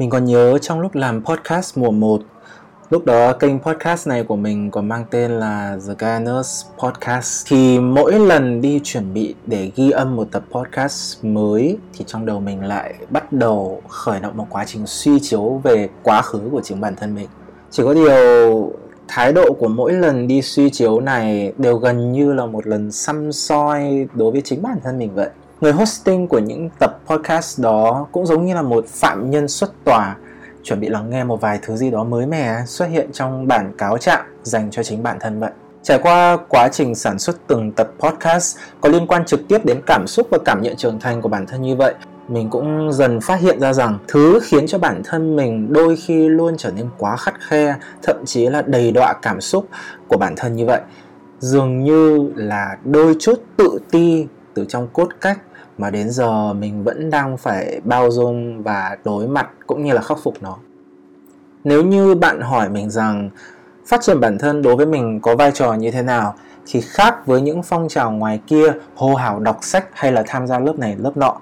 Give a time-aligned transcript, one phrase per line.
[0.00, 2.22] Mình còn nhớ trong lúc làm podcast mùa 1
[2.90, 7.46] Lúc đó kênh podcast này của mình có mang tên là The Gainers Podcast.
[7.48, 12.26] Thì mỗi lần đi chuẩn bị để ghi âm một tập podcast mới, Thì trong
[12.26, 16.40] đầu mình lại bắt đầu khởi động một quá trình suy chiếu về quá khứ
[16.52, 17.28] của chính bản thân mình.
[17.70, 18.72] Chỉ có điều
[19.08, 22.92] thái độ của mỗi lần đi suy chiếu này đều gần như là một lần
[22.92, 25.30] xăm soi đối với chính bản thân mình vậy.
[25.60, 29.84] Người hosting của những tập podcast đó cũng giống như là một phạm nhân xuất
[29.84, 30.16] tòa
[30.62, 33.72] chuẩn bị lắng nghe một vài thứ gì đó mới mẻ xuất hiện trong bản
[33.78, 35.50] cáo trạng dành cho chính bản thân vậy.
[35.82, 39.80] Trải qua quá trình sản xuất từng tập podcast có liên quan trực tiếp đến
[39.86, 41.94] cảm xúc và cảm nhận trưởng thành của bản thân như vậy,
[42.28, 46.28] mình cũng dần phát hiện ra rằng thứ khiến cho bản thân mình đôi khi
[46.28, 49.68] luôn trở nên quá khắt khe, thậm chí là đầy đọa cảm xúc
[50.08, 50.80] của bản thân như vậy,
[51.38, 55.38] dường như là đôi chút tự ti từ trong cốt cách
[55.80, 60.02] mà đến giờ mình vẫn đang phải bao dung và đối mặt cũng như là
[60.02, 60.56] khắc phục nó.
[61.64, 63.30] Nếu như bạn hỏi mình rằng
[63.86, 66.34] phát triển bản thân đối với mình có vai trò như thế nào,
[66.66, 70.46] thì khác với những phong trào ngoài kia, hô hào đọc sách hay là tham
[70.46, 71.36] gia lớp này, lớp nọ,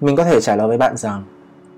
[0.00, 1.22] mình có thể trả lời với bạn rằng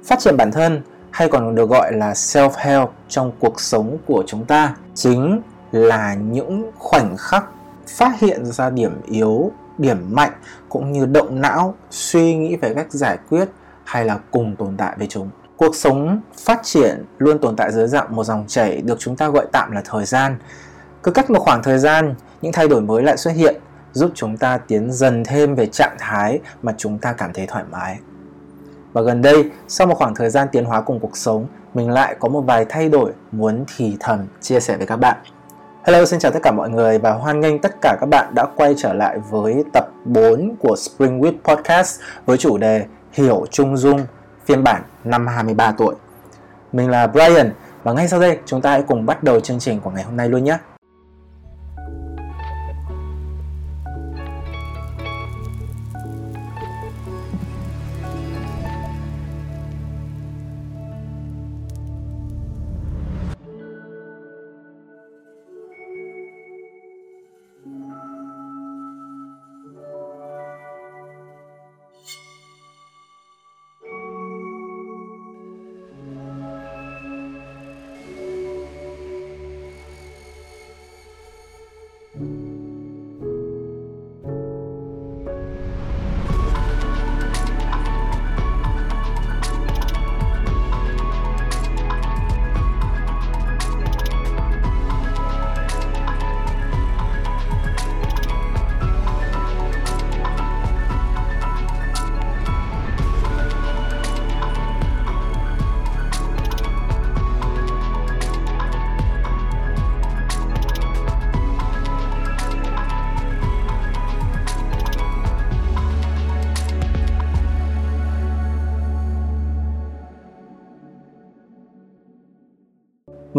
[0.04, 4.24] phát triển bản thân hay còn được gọi là self help trong cuộc sống của
[4.26, 5.40] chúng ta chính
[5.72, 7.44] là những khoảnh khắc
[7.86, 10.32] phát hiện ra điểm yếu điểm mạnh
[10.68, 13.48] cũng như động não, suy nghĩ về cách giải quyết
[13.84, 15.30] hay là cùng tồn tại với chúng.
[15.56, 19.28] Cuộc sống phát triển luôn tồn tại dưới dạng một dòng chảy được chúng ta
[19.28, 20.36] gọi tạm là thời gian.
[21.02, 23.56] Cứ cách một khoảng thời gian, những thay đổi mới lại xuất hiện,
[23.92, 27.64] giúp chúng ta tiến dần thêm về trạng thái mà chúng ta cảm thấy thoải
[27.70, 27.98] mái.
[28.92, 32.16] Và gần đây, sau một khoảng thời gian tiến hóa cùng cuộc sống, mình lại
[32.20, 35.16] có một vài thay đổi muốn thì thầm chia sẻ với các bạn.
[35.86, 38.46] Hello, xin chào tất cả mọi người và hoan nghênh tất cả các bạn đã
[38.56, 43.76] quay trở lại với tập 4 của Spring Week Podcast với chủ đề Hiểu Trung
[43.76, 44.06] Dung
[44.44, 45.94] phiên bản năm 23 tuổi.
[46.72, 49.80] Mình là Brian và ngay sau đây chúng ta hãy cùng bắt đầu chương trình
[49.80, 50.58] của ngày hôm nay luôn nhé.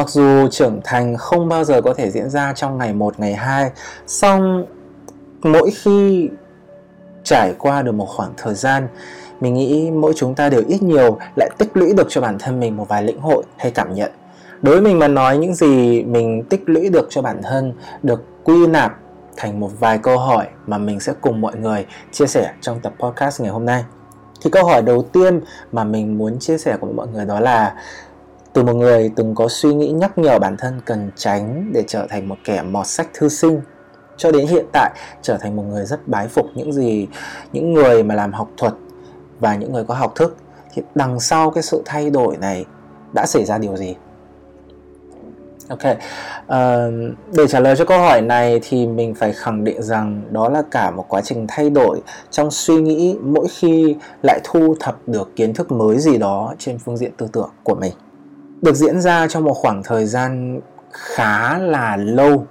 [0.08, 3.34] Mặc dù trưởng thành không bao giờ có thể diễn ra trong ngày 1, ngày
[3.34, 3.72] 2,
[4.08, 4.66] song
[5.44, 6.30] mỗi khi
[7.24, 8.88] trải qua được một khoảng thời gian,
[9.40, 12.60] mình nghĩ mỗi chúng ta đều ít nhiều lại tích lũy được cho bản thân
[12.60, 14.12] mình một vài lĩnh hội hay cảm nhận.
[14.62, 18.24] Đối với mình mà nói những gì mình tích lũy được cho bản thân được
[18.44, 18.98] quy nạp
[19.38, 22.94] thành một vài câu hỏi mà mình sẽ cùng mọi người chia sẻ trong tập
[23.00, 23.84] podcast ngày hôm nay.
[24.42, 25.42] Thì câu hỏi đầu tiên
[25.72, 27.76] mà mình muốn chia sẻ của mọi người đó là
[28.58, 32.08] từ một người từng có suy nghĩ nhắc nhở bản thân cần tránh để trở
[32.10, 33.62] thành một kẻ mọt sách thư sinh
[34.18, 34.92] cho đến hiện tại
[35.22, 37.08] trở thành một người rất bái phục những gì
[37.54, 38.74] những người mà làm học thuật
[39.40, 40.38] và những người có học thức
[40.74, 42.66] thì đằng sau cái sự thay đổi này
[43.16, 43.96] đã xảy ra điều gì?
[45.70, 46.54] Ok uh,
[47.36, 50.64] để trả lời cho câu hỏi này thì mình phải khẳng định rằng đó là
[50.72, 52.02] cả một quá trình thay đổi
[52.32, 56.78] trong suy nghĩ mỗi khi lại thu thập được kiến thức mới gì đó trên
[56.78, 57.94] phương diện tư tưởng của mình
[58.62, 60.60] được diễn ra trong một khoảng thời gian
[60.92, 62.46] khá là lâu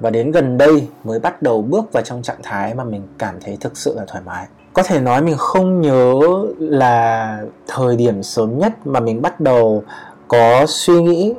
[0.00, 3.34] và đến gần đây mới bắt đầu bước vào trong trạng thái mà mình cảm
[3.40, 6.20] thấy thực sự là thoải mái có thể nói mình không nhớ
[6.58, 9.84] là thời điểm sớm nhất mà mình bắt đầu
[10.28, 11.34] có suy nghĩ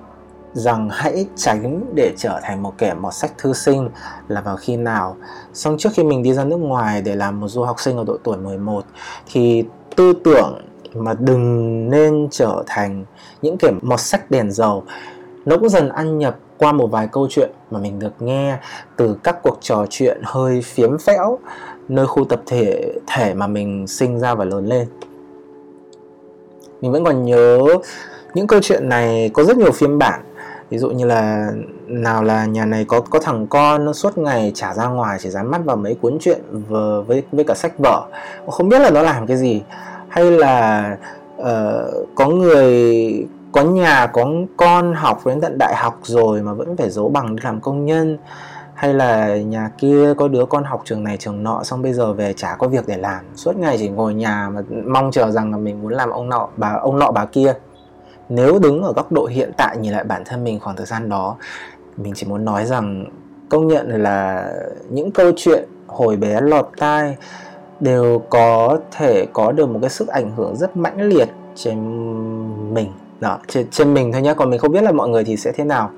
[0.54, 3.90] rằng hãy tránh để trở thành một kẻ mọt sách thư sinh
[4.28, 5.16] là vào khi nào.
[5.54, 8.04] Xong trước khi mình đi ra nước ngoài để làm một du học sinh ở
[8.04, 8.84] độ tuổi 11
[9.32, 9.66] thì
[9.96, 10.62] tư tưởng
[10.94, 13.06] mà đừng nên trở thành
[13.42, 14.84] những kiểu mọt sách đèn dầu,
[15.46, 18.58] nó cũng dần ăn nhập qua một vài câu chuyện mà mình được nghe
[18.96, 21.40] từ các cuộc trò chuyện hơi phiếm phẽo,
[21.90, 24.88] nơi khu tập thể thể mà mình sinh ra và lớn lên.
[26.82, 27.60] Mình vẫn còn nhớ
[28.34, 30.22] những câu chuyện này có rất nhiều phiên bản.
[30.70, 31.52] Ví dụ như là,
[31.88, 35.30] nào là nhà này có có thằng con, nó suốt ngày trả ra ngoài, chỉ
[35.30, 38.08] dám mắt vào mấy cuốn truyện với với với cả sách vở.
[38.48, 39.62] Không biết là nó làm cái gì,
[40.08, 40.98] hay là
[41.42, 44.28] uh, có người có nhà có
[44.58, 47.86] con học đến tận đại học rồi mà vẫn phải giấu bằng đi làm công
[47.86, 48.18] nhân.
[48.74, 52.14] Hay là nhà kia có đứa con học trường này trường nọ xong bây giờ
[52.14, 53.26] về chả có việc để làm.
[53.36, 56.48] Suốt ngày chỉ ngồi nhà mà mong chờ rằng là mình muốn làm ông nọ
[56.58, 57.54] bà ông nọ bà kia.
[58.30, 61.10] Nếu đứng ở góc độ hiện tại nhìn lại bản thân mình khoảng thời gian
[61.10, 61.36] đó
[61.98, 63.06] mình chỉ muốn nói rằng
[63.50, 64.50] công nhận là
[64.90, 67.18] những câu chuyện hồi bé lọt tai
[67.82, 71.78] đều có thể có được một cái sức ảnh hưởng rất mãnh liệt trên
[72.74, 72.92] mình.
[73.20, 75.52] Đó trên, trên mình thôi nhé còn mình không biết là mọi người thì sẽ
[75.52, 75.90] thế nào.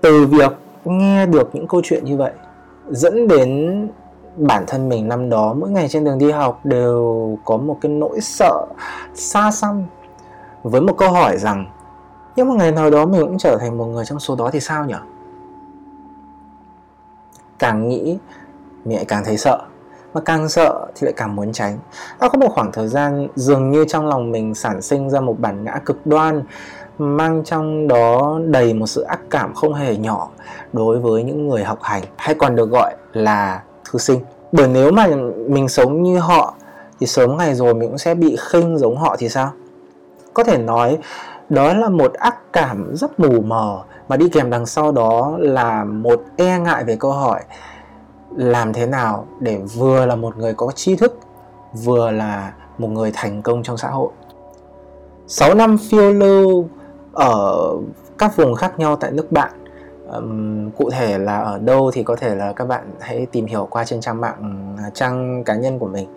[0.00, 0.52] Từ việc
[0.84, 2.32] nghe được những câu chuyện như vậy
[2.90, 3.88] dẫn đến
[4.36, 7.92] bản thân mình năm đó mỗi ngày trên đường đi học đều có một cái
[7.92, 8.66] nỗi sợ
[9.14, 9.84] xa xăm
[10.62, 11.66] với một câu hỏi rằng
[12.36, 14.60] nhưng mà ngày nào đó mình cũng trở thành một người trong số đó thì
[14.60, 14.94] sao nhỉ
[17.58, 18.18] càng nghĩ
[18.84, 19.60] mẹ càng thấy sợ
[20.14, 21.78] mà càng sợ thì lại càng muốn tránh.
[22.20, 25.40] Đã có một khoảng thời gian dường như trong lòng mình sản sinh ra một
[25.40, 26.42] bản ngã cực đoan,
[26.98, 30.28] mang trong đó đầy một sự ác cảm không hề nhỏ
[30.72, 34.20] đối với những người học hành, hay còn được gọi là thư sinh.
[34.52, 35.06] Bởi nếu mà
[35.48, 36.54] mình sống như họ,
[37.00, 39.50] thì sớm ngày rồi mình cũng sẽ bị khinh giống họ thì sao?
[40.34, 40.98] Có thể nói,
[41.48, 45.84] đó là một ác cảm rất mù mờ, mà đi kèm đằng sau đó là
[45.84, 47.40] một e ngại về câu hỏi
[48.36, 51.18] làm thế nào để vừa là một người có tri thức
[51.72, 54.10] vừa là một người thành công trong xã hội.
[55.26, 56.68] 6 năm phiêu lưu
[57.12, 57.56] ở
[58.18, 59.52] các vùng khác nhau tại nước bạn
[60.12, 63.68] um, cụ thể là ở đâu thì có thể là các bạn hãy tìm hiểu
[63.70, 66.08] qua trên trang mạng à, trang cá nhân của mình.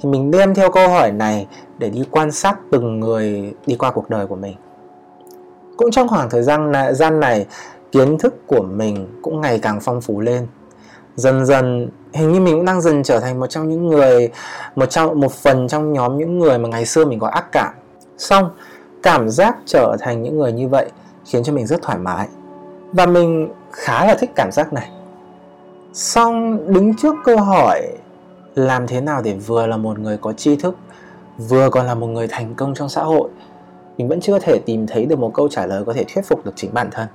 [0.00, 1.46] Thì mình đem theo câu hỏi này
[1.78, 4.56] để đi quan sát từng người đi qua cuộc đời của mình.
[5.76, 7.46] Cũng trong khoảng thời gian gian này
[7.92, 10.46] kiến thức của mình cũng ngày càng phong phú lên
[11.16, 14.28] dần dần, hình như mình cũng đang dần trở thành một trong những người,
[14.76, 17.74] một trong, một phần trong nhóm những người mà ngày xưa mình có ác cảm.
[18.18, 18.50] Xong,
[19.02, 20.90] cảm giác trở thành những người như vậy
[21.24, 22.28] khiến cho mình rất thoải mái.
[22.92, 24.90] Và mình khá là thích cảm giác này.
[25.92, 27.88] Xong, đứng trước câu hỏi
[28.54, 30.76] làm thế nào để vừa là một người có tri thức,
[31.38, 33.30] vừa còn là một người thành công trong xã hội,
[33.98, 36.44] mình vẫn chưa thể tìm thấy được một câu trả lời có thể thuyết phục
[36.44, 37.08] được chính bản thân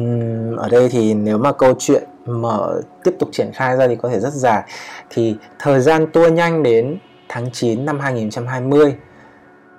[0.00, 3.96] uhm, ở đây thì nếu mà câu chuyện mở tiếp tục triển khai ra thì
[3.96, 4.62] có thể rất dài.
[5.10, 6.98] Thì thời gian tua nhanh đến
[7.28, 8.94] tháng 9 năm 2020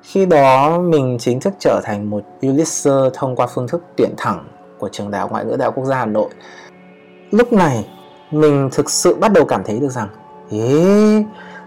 [0.04, 4.48] khi đó mình chính thức trở thành một Ulysses thông qua phương thức tuyển thẳng
[4.80, 6.30] của trường đại học ngoại ngữ đại học quốc gia Hà Nội.
[7.32, 7.86] Lúc này
[8.32, 10.08] mình thực sự bắt đầu cảm thấy được rằng
[10.52, 11.24] ế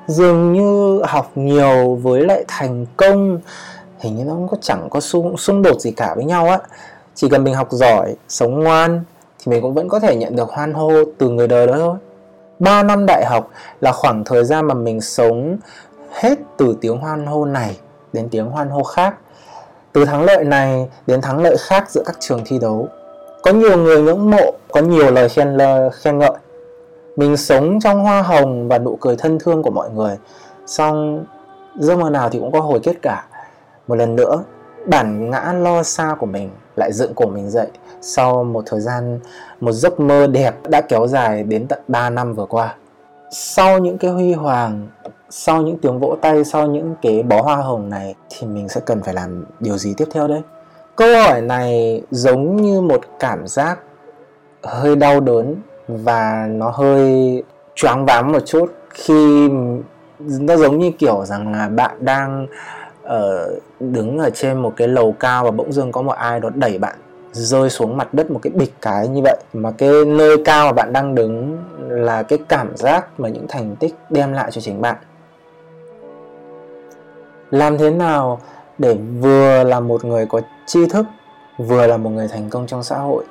[0.06, 3.40] dường như học nhiều với lại thành công
[3.98, 6.58] hình như nó cũng có chẳng có xung, xung đột gì cả với nhau á
[7.16, 9.04] chỉ cần mình học giỏi, sống ngoan,
[9.38, 11.96] thì mình cũng vẫn có thể nhận được hoan hô từ người đời đó thôi.
[12.58, 15.56] 3 năm đại học là khoảng thời gian mà mình sống
[16.12, 17.78] hết từ tiếng hoan hô này
[18.12, 19.14] đến tiếng hoan hô khác.
[19.92, 22.88] Từ thắng lợi này đến thắng lợi khác giữa các trường thi đấu.
[23.42, 25.58] Có nhiều người ngưỡng mộ, có nhiều lời khen
[25.92, 26.36] khen ngợi.
[27.16, 30.16] Mình sống trong hoa hồng và nụ cười thân thương của mọi người.
[30.66, 31.24] Xong
[31.78, 33.26] giấc mơ nào thì cũng có hồi kết cả.
[33.86, 34.42] Một lần nữa,
[34.86, 37.68] bản ngã lo xa của mình lại dựng cổ mình dậy.
[38.00, 39.20] Sau một thời gian,
[39.60, 42.74] một giấc mơ đẹp đã kéo dài đến tận 3 năm vừa qua.
[43.30, 44.88] Sau những cái huy hoàng,
[45.30, 48.80] sau những tiếng vỗ tay, sau những cái bó hoa hồng này thì mình sẽ
[48.80, 50.42] cần phải làm điều gì tiếp theo đây?
[50.96, 53.78] Câu hỏi này giống như một cảm giác
[54.62, 55.56] hơi đau đớn
[55.88, 57.42] và nó hơi
[57.74, 59.48] choáng váng một chút khi
[60.18, 62.46] nó giống như kiểu rằng là bạn đang
[63.02, 66.50] ở đứng ở trên một cái lầu cao và bỗng dưng có một ai đó
[66.54, 66.96] đẩy bạn
[67.36, 69.36] rơi xuống mặt đất một cái bịch cái như vậy.
[69.52, 73.76] Mà cái nơi cao mà bạn đang đứng là cái cảm giác mà những thành
[73.76, 74.96] tích đem lại cho chính bạn.
[77.50, 78.40] Làm thế nào
[78.78, 81.06] để vừa là một người có tri thức,
[81.58, 83.24] vừa là một người thành công trong xã hội?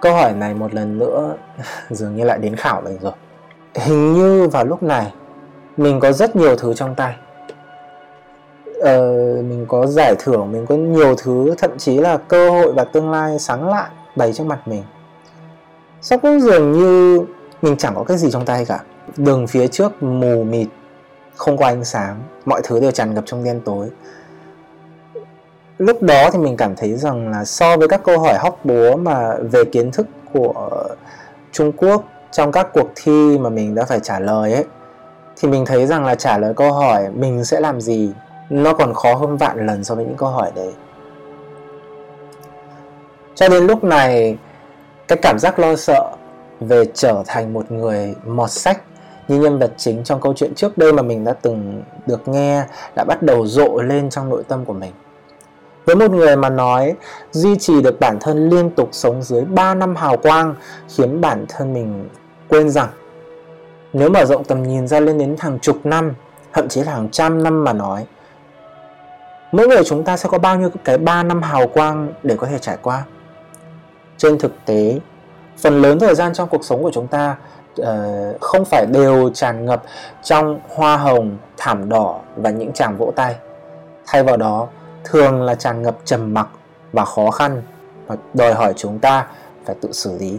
[0.00, 1.36] Câu hỏi này một lần nữa
[1.90, 3.12] dường như lại đến khảo mình rồi.
[3.74, 5.12] Hình như vào lúc này,
[5.76, 7.14] mình có rất nhiều thứ trong tay
[8.82, 12.84] uh, mình có giải thưởng mình có nhiều thứ thậm chí là cơ hội và
[12.84, 14.82] tương lai sáng lạn bày trước mặt mình.
[16.00, 17.20] Sao cũng dường như
[17.62, 18.80] mình chẳng có cái gì trong tay cả.
[19.16, 20.68] Đường phía trước mù mịt
[21.36, 23.88] không có ánh sáng mọi thứ đều tràn ngập trong đen tối.
[25.78, 28.96] Lúc đó thì mình cảm thấy rằng là so với các câu hỏi hóc búa
[28.96, 30.84] mà về kiến thức của
[31.52, 34.64] Trung Quốc trong các cuộc thi mà mình đã phải trả lời ấy
[35.36, 38.12] thì mình thấy rằng là trả lời câu hỏi mình sẽ làm gì
[38.50, 40.72] nó còn khó hơn vạn lần so với những câu hỏi đấy.
[43.34, 44.38] Cho đến lúc này,
[45.08, 46.10] cái cảm giác lo sợ
[46.60, 48.82] về trở thành một người mọt sách
[49.28, 52.64] như nhân vật chính trong câu chuyện trước đây mà mình đã từng được nghe
[52.96, 54.92] đã bắt đầu rộ lên trong nội tâm của mình.
[55.84, 56.94] Với một người mà nói,
[57.32, 60.54] duy trì được bản thân liên tục sống dưới 3 năm hào quang
[60.96, 62.08] khiến bản thân mình
[62.48, 62.88] quên rằng,
[63.92, 66.14] nếu mở rộng tầm nhìn ra lên đến hàng chục năm,
[66.52, 68.06] thậm chí là hàng trăm năm mà nói
[69.52, 72.46] mỗi người chúng ta sẽ có bao nhiêu cái 3 năm hào quang để có
[72.46, 73.04] thể trải qua?
[74.16, 74.98] Trên thực tế
[75.58, 77.36] phần lớn thời gian trong cuộc sống của chúng ta
[77.80, 77.86] uh,
[78.40, 79.82] không phải đều tràn ngập
[80.22, 83.36] trong hoa hồng thảm đỏ và những tràng vỗ tay.
[84.06, 84.68] Thay vào đó
[85.04, 86.48] thường là tràn ngập trầm mặc
[86.92, 87.62] và khó khăn
[88.06, 89.26] và đòi hỏi chúng ta
[89.64, 90.38] phải tự xử lý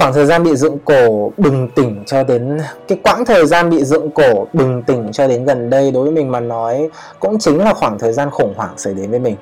[0.00, 3.84] khoảng thời gian bị dựng cổ bừng tỉnh cho đến cái quãng thời gian bị
[3.84, 6.88] dựng cổ bừng tỉnh cho đến gần đây đối với mình mà nói,
[7.18, 9.36] cũng chính là khoảng thời gian khủng hoảng xảy đến với mình.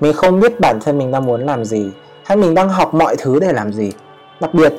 [0.00, 1.90] Mình không biết bản thân mình đang muốn làm gì,
[2.24, 3.92] hay mình đang học mọi thứ để làm gì.
[4.40, 4.72] Đặc biệt,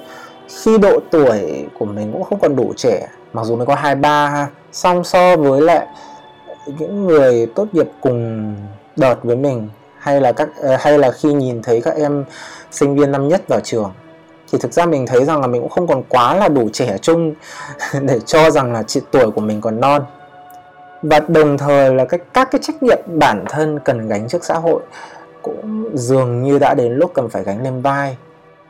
[0.63, 3.95] khi độ tuổi của mình cũng không còn đủ trẻ, mặc dù mình có hai
[3.95, 5.87] ba, song so với lại
[6.79, 8.55] những người tốt nghiệp cùng
[8.95, 10.49] đợt với mình, hay là các
[10.79, 12.25] hay là khi nhìn thấy các em
[12.71, 13.91] sinh viên năm nhất vào trường
[14.53, 16.97] thì thực ra mình thấy rằng là mình cũng không còn quá là đủ trẻ
[17.01, 17.33] trung
[18.01, 20.05] để cho rằng là chị tuổi của mình còn non.
[21.01, 24.55] Và đồng thời là cái, các cái trách nhiệm bản thân cần gánh trước xã
[24.55, 24.81] hội
[25.41, 28.17] cũng dường như đã đến lúc cần phải gánh lên vai.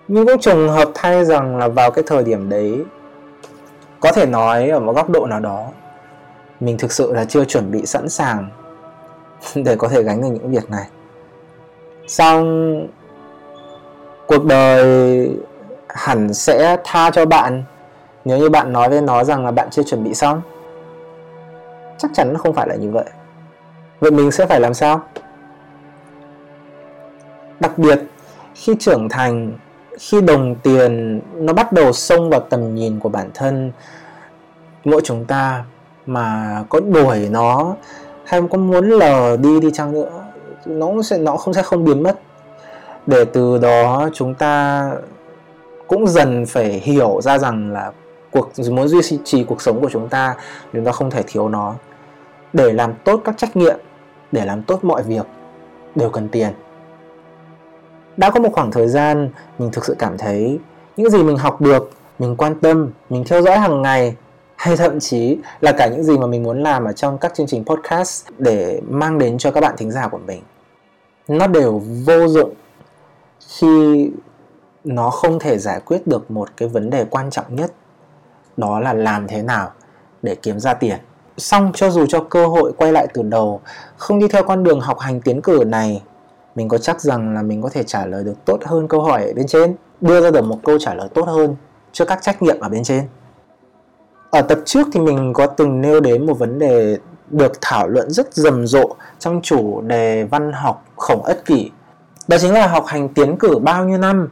[0.07, 2.83] Nhưng cũng trùng hợp thay rằng là vào cái thời điểm đấy,
[3.99, 5.67] có thể nói ở một góc độ nào đó,
[6.59, 8.49] mình thực sự là chưa chuẩn bị sẵn sàng
[9.55, 10.87] để có thể gánh được những việc này.
[12.07, 12.87] Xong,
[14.27, 15.29] cuộc đời
[15.93, 17.63] hẳn sẽ tha cho bạn.
[18.25, 20.41] Nếu như bạn nói với nó rằng là bạn chưa chuẩn bị xong,
[21.97, 23.05] chắc chắn nó không phải là như vậy.
[23.99, 25.01] Vậy mình sẽ phải làm sao?
[27.59, 27.99] Đặc biệt,
[28.55, 29.51] khi trưởng thành,
[29.99, 33.71] khi đồng tiền nó bắt đầu xông vào tầm nhìn của bản thân,
[34.83, 35.63] mỗi chúng ta
[36.05, 37.75] mà có đuổi nó,
[38.25, 40.11] hay có muốn lờ đi đi chăng nữa,
[40.65, 42.19] nó sẽ, nó không sẽ không biến mất.
[43.07, 44.83] Để từ đó chúng ta
[45.93, 47.91] cũng dần phải hiểu ra rằng là
[48.31, 50.35] cuộc, muốn duy trì cuộc sống của chúng ta
[50.73, 51.75] chúng ta không thể thiếu nó.
[52.53, 53.79] Để làm tốt các trách nhiệm,
[54.31, 55.25] để làm tốt mọi việc
[55.95, 56.53] đều cần tiền.
[58.17, 60.59] Đã có một khoảng thời gian mình thực sự cảm thấy
[60.97, 64.15] những gì mình học được, mình quan tâm, mình theo dõi hàng ngày,
[64.55, 67.47] hay thậm chí là cả những gì mà mình muốn làm ở trong các chương
[67.47, 70.41] trình podcast để mang đến cho các bạn thính giả của mình,
[71.27, 72.53] nó đều vô dụng
[73.49, 74.09] khi
[74.83, 77.73] nó không thể giải quyết được một cái vấn đề quan trọng nhất.
[78.57, 79.71] Đó là làm thế nào
[80.21, 80.97] để kiếm ra tiền.
[81.37, 83.61] Xong, cho dù cho cơ hội quay lại từ đầu,
[83.97, 86.03] không đi theo con đường học hành tiến cử này,
[86.55, 89.25] mình có chắc rằng là mình có thể trả lời được tốt hơn câu hỏi
[89.25, 91.55] ở bên trên, đưa ra được một câu trả lời tốt hơn
[91.91, 93.03] cho các trách nhiệm ở bên trên.
[94.29, 96.97] Ở tập trước thì mình có từng nêu đến một vấn đề
[97.29, 101.71] được thảo luận rất rầm rộ trong chủ đề văn học khổng ất kỷ.
[102.27, 104.29] Đó chính là học hành tiến cử bao nhiêu năm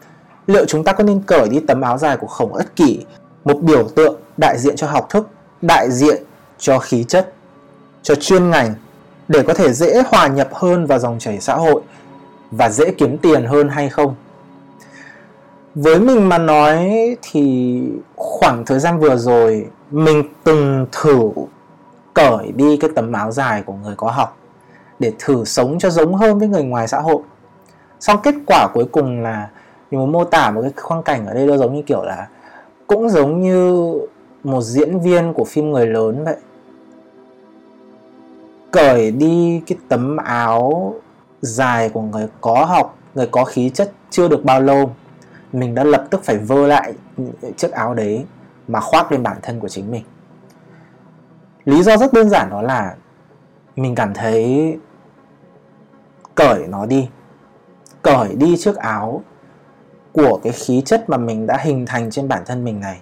[0.47, 3.05] liệu chúng ta có nên cởi đi tấm áo dài của khổng ất kỷ,
[3.45, 5.27] một biểu tượng đại diện cho học thức,
[5.61, 6.23] đại diện
[6.57, 7.33] cho khí chất,
[8.01, 8.73] cho chuyên ngành
[9.27, 11.81] để có thể dễ hòa nhập hơn vào dòng chảy xã hội
[12.51, 14.15] và dễ kiếm tiền hơn hay không?
[15.75, 17.81] Với mình mà nói thì
[18.15, 21.29] khoảng thời gian vừa rồi, mình từng thử
[22.13, 24.37] cởi đi cái tấm áo dài của người có học
[24.99, 27.21] để thử sống cho giống hơn với người ngoài xã hội.
[27.99, 29.49] Xong kết quả cuối cùng là
[29.91, 32.27] mình muốn mô tả một cái khoang cảnh ở đây nó giống như kiểu là
[32.87, 33.93] cũng giống như
[34.43, 36.35] một diễn viên của phim người lớn vậy.
[38.71, 40.93] Cởi đi cái tấm áo
[41.41, 44.95] dài của người có học, người có khí chất chưa được bao lâu,
[45.53, 46.93] mình đã lập tức phải vơ lại
[47.57, 48.25] chiếc áo đấy
[48.67, 50.03] mà khoác lên bản thân của chính mình.
[51.65, 52.95] Lý do rất đơn giản đó là
[53.75, 54.77] mình cảm thấy
[56.35, 57.09] cởi nó đi.
[58.01, 59.21] Cởi đi chiếc áo
[60.13, 62.99] của cái khí chất mà mình đã hình thành trên bản thân mình này,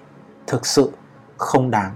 [0.48, 0.92] thực sự
[1.38, 1.92] không đáng.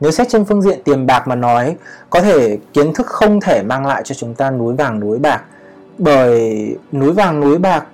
[0.00, 1.76] Nếu xét trên phương diện tiền bạc mà nói,
[2.10, 5.42] có thể kiến thức không thể mang lại cho chúng ta núi vàng, núi bạc.
[5.98, 7.86] Bởi núi vàng, núi bạc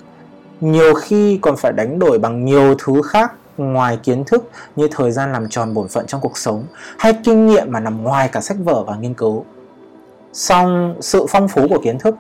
[0.60, 5.12] nhiều khi còn phải đánh đổi bằng nhiều thứ khác ngoài kiến thức như thời
[5.12, 6.64] gian làm tròn bổn phận trong cuộc sống
[6.98, 9.44] hay kinh nghiệm mà nằm ngoài cả sách vở và nghiên cứu.
[10.32, 12.16] Song sự phong phú của kiến thức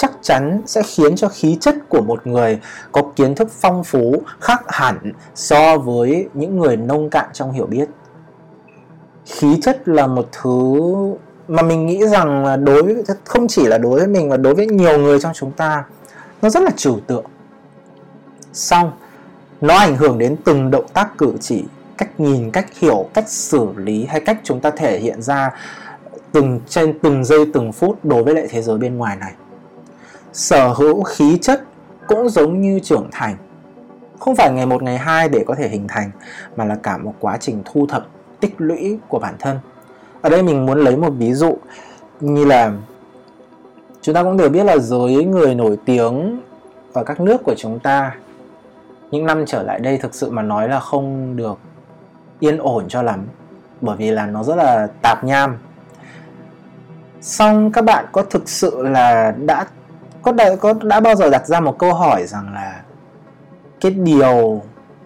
[0.00, 2.60] chắc chắn sẽ khiến cho khí chất của một người
[2.92, 7.66] có kiến thức phong phú khác hẳn so với những người nông cạn trong hiểu
[7.66, 7.88] biết.
[9.26, 10.82] Khí chất là một thứ
[11.48, 14.54] mà mình nghĩ rằng là đối với, không chỉ là đối với mình mà đối
[14.54, 15.84] với nhiều người trong chúng ta
[16.42, 17.24] nó rất là trừu tượng.
[18.52, 18.92] Xong
[19.60, 21.64] nó ảnh hưởng đến từng động tác cử chỉ
[21.98, 25.50] cách nhìn cách hiểu cách xử lý hay cách chúng ta thể hiện ra
[26.32, 29.32] từng trên từng giây từng phút đối với lại thế giới bên ngoài này
[30.32, 31.62] sở hữu khí chất
[32.06, 33.36] cũng giống như trưởng thành.
[34.20, 36.10] Không phải ngày một, ngày hai để có thể hình thành,
[36.56, 38.06] mà là cả một quá trình thu thập,
[38.40, 39.58] tích lũy của bản thân.
[40.22, 41.56] Ở đây mình muốn lấy một ví dụ
[42.20, 42.72] như là
[44.02, 46.40] chúng ta cũng đều biết là giới người nổi tiếng
[46.92, 48.16] ở các nước của chúng ta
[49.10, 51.58] những năm trở lại đây thực sự mà nói là không được
[52.40, 53.26] yên ổn cho lắm,
[53.80, 55.58] bởi vì là nó rất là tạp nham.
[57.20, 59.66] Xong các bạn có thực sự là đã
[60.22, 62.82] có đã, có đã bao giờ đặt ra một câu hỏi rằng là
[63.80, 64.62] cái điều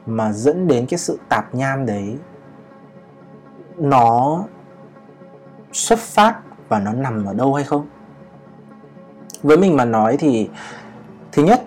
[0.06, 2.16] mà dẫn đến cái sự tạp nham đấy
[3.76, 4.44] nó
[5.72, 6.34] xuất phát
[6.68, 7.86] và nó nằm ở đâu hay không?
[9.42, 10.50] Với mình mà nói thì
[11.32, 11.62] thứ nhất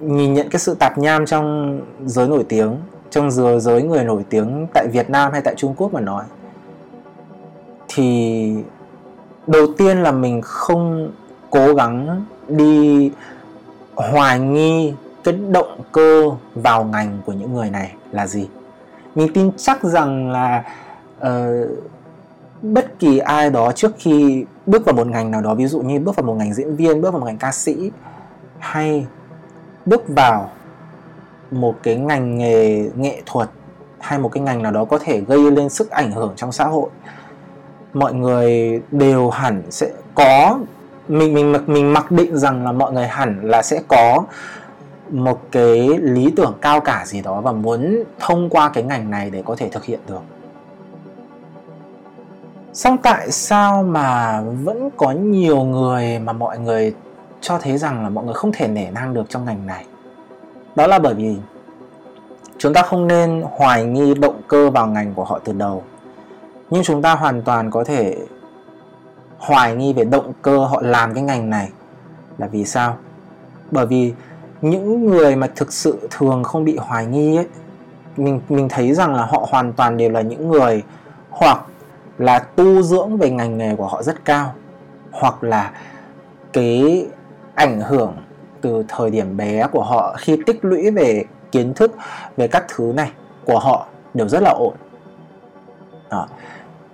[0.00, 2.76] nhìn nhận cái sự tạp nham trong giới nổi tiếng
[3.10, 6.24] trong giới giới người nổi tiếng tại Việt Nam hay tại Trung Quốc mà nói
[7.88, 8.64] thì
[9.46, 11.12] đầu tiên là mình không
[11.50, 13.10] cố gắng đi
[13.94, 18.48] hoài nghi cái động cơ vào ngành của những người này là gì.
[19.14, 20.64] Mình tin chắc rằng là
[21.20, 21.26] uh,
[22.62, 26.00] bất kỳ ai đó trước khi bước vào một ngành nào đó ví dụ như
[26.00, 27.90] bước vào một ngành diễn viên bước vào một ngành ca sĩ
[28.58, 29.06] hay
[29.86, 30.50] bước vào
[31.50, 33.48] một cái ngành nghề nghệ thuật
[33.98, 36.64] hay một cái ngành nào đó có thể gây lên sức ảnh hưởng trong xã
[36.64, 36.90] hội
[37.94, 40.58] mọi người đều hẳn sẽ có
[41.08, 44.24] mình mình mình mặc định rằng là mọi người hẳn là sẽ có
[45.10, 49.30] một cái lý tưởng cao cả gì đó và muốn thông qua cái ngành này
[49.30, 50.20] để có thể thực hiện được.
[52.72, 56.94] Xong tại sao mà vẫn có nhiều người mà mọi người
[57.40, 59.84] cho thấy rằng là mọi người không thể nể nang được trong ngành này?
[60.74, 61.36] Đó là bởi vì
[62.58, 65.82] chúng ta không nên hoài nghi động cơ vào ngành của họ từ đầu.
[66.70, 68.16] Nhưng chúng ta hoàn toàn có thể
[69.46, 71.70] hoài nghi về động cơ họ làm cái ngành này
[72.38, 72.96] là vì sao?
[73.70, 74.12] Bởi vì
[74.60, 77.46] những người mà thực sự thường không bị hoài nghi ấy,
[78.16, 80.82] mình mình thấy rằng là họ hoàn toàn đều là những người
[81.30, 81.60] hoặc
[82.18, 84.54] là tu dưỡng về ngành nghề của họ rất cao,
[85.10, 85.72] hoặc là
[86.52, 87.06] cái
[87.54, 88.16] ảnh hưởng
[88.60, 91.96] từ thời điểm bé của họ khi tích lũy về kiến thức
[92.36, 93.10] về các thứ này
[93.44, 94.74] của họ đều rất là ổn
[96.10, 96.28] đó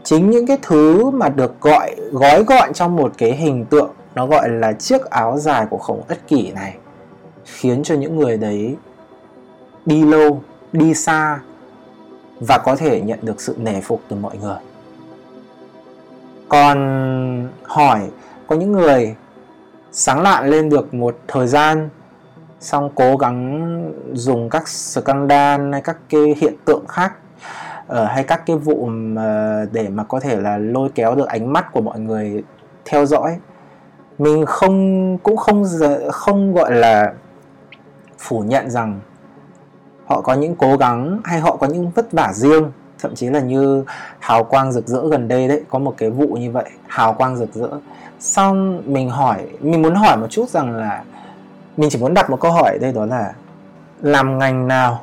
[0.04, 4.26] chính những cái thứ mà được gọi, gói gọn trong một cái hình tượng, nó
[4.26, 6.76] gọi là chiếc áo dài của khổng ất kỷ này,
[7.44, 8.76] khiến cho những người đấy
[9.86, 11.40] đi lâu, đi xa
[12.40, 14.58] và có thể nhận được sự nể phục từ mọi người.
[16.48, 18.00] Còn hỏi,
[18.46, 19.16] có những người
[19.92, 21.88] sáng lạn lên được một thời gian,
[22.60, 27.12] xong cố gắng dùng các scandal hay các cái hiện tượng khác
[27.92, 31.52] uh, hay các cái vụ mà để mà có thể là lôi kéo được ánh
[31.52, 32.42] mắt của mọi người
[32.85, 33.38] theo dõi.
[34.18, 35.64] Mình không cũng không
[36.12, 37.12] không gọi là
[38.18, 39.00] phủ nhận rằng
[40.07, 42.72] họ có những cố gắng hay họ có những vất vả riêng.
[42.98, 43.85] Thậm chí là như
[44.18, 47.37] hào quang rực rỡ gần đây đấy có một cái vụ như vậy hào quang
[47.37, 47.68] rực rỡ.
[48.20, 51.05] Xong mình hỏi mình muốn hỏi một chút rằng là
[51.76, 53.33] mình chỉ muốn đặt một câu hỏi đây đó là
[54.02, 55.00] làm ngành nào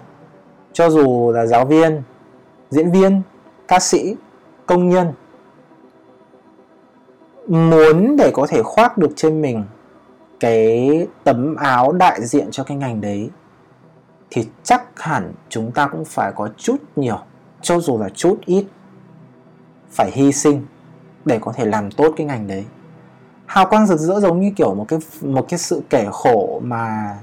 [0.73, 2.01] cho dù là giáo viên
[2.69, 3.21] diễn viên,
[3.67, 4.15] ca sĩ,
[4.65, 5.13] công nhân
[7.47, 9.63] muốn để có thể khoác được trên mình
[10.39, 13.29] cái tấm áo đại diện cho cái ngành đấy,
[14.29, 17.19] thì chắc hẳn chúng ta cũng phải có chút nhiều,
[17.61, 18.65] cho dù là chút ít,
[19.91, 20.65] phải hy sinh
[21.25, 22.65] để có thể làm tốt cái ngành đấy.
[23.45, 27.17] Hào quang rực rỡ giống như kiểu một cái một cái sự kẻ khổ mà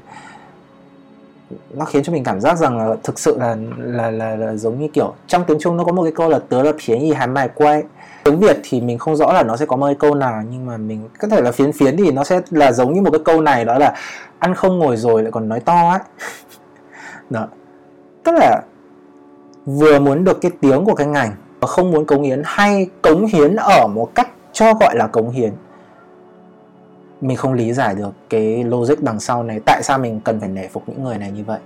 [1.74, 4.80] nó khiến cho mình cảm giác rằng là thực sự là là là, là giống
[4.80, 7.12] như kiểu trong tiếng Trung nó có một cái câu là tớ là phiến y
[7.12, 7.82] hán mài quay
[8.24, 10.66] tiếng Việt thì mình không rõ là nó sẽ có một cái câu nào nhưng
[10.66, 13.20] mà mình có thể là phiến phiến thì nó sẽ là giống như một cái
[13.24, 13.94] câu này đó là
[14.38, 16.00] ăn không ngồi rồi lại còn nói to ấy
[17.30, 17.48] đó.
[18.24, 18.62] Tức là
[19.66, 23.26] vừa muốn được cái tiếng của cái ngành và không muốn cống hiến hay cống
[23.26, 25.52] hiến ở một cách cho gọi là cống hiến
[27.20, 30.48] mình không lý giải được cái logic đằng sau này, tại sao mình cần phải
[30.48, 31.60] nể phục những người này như vậy.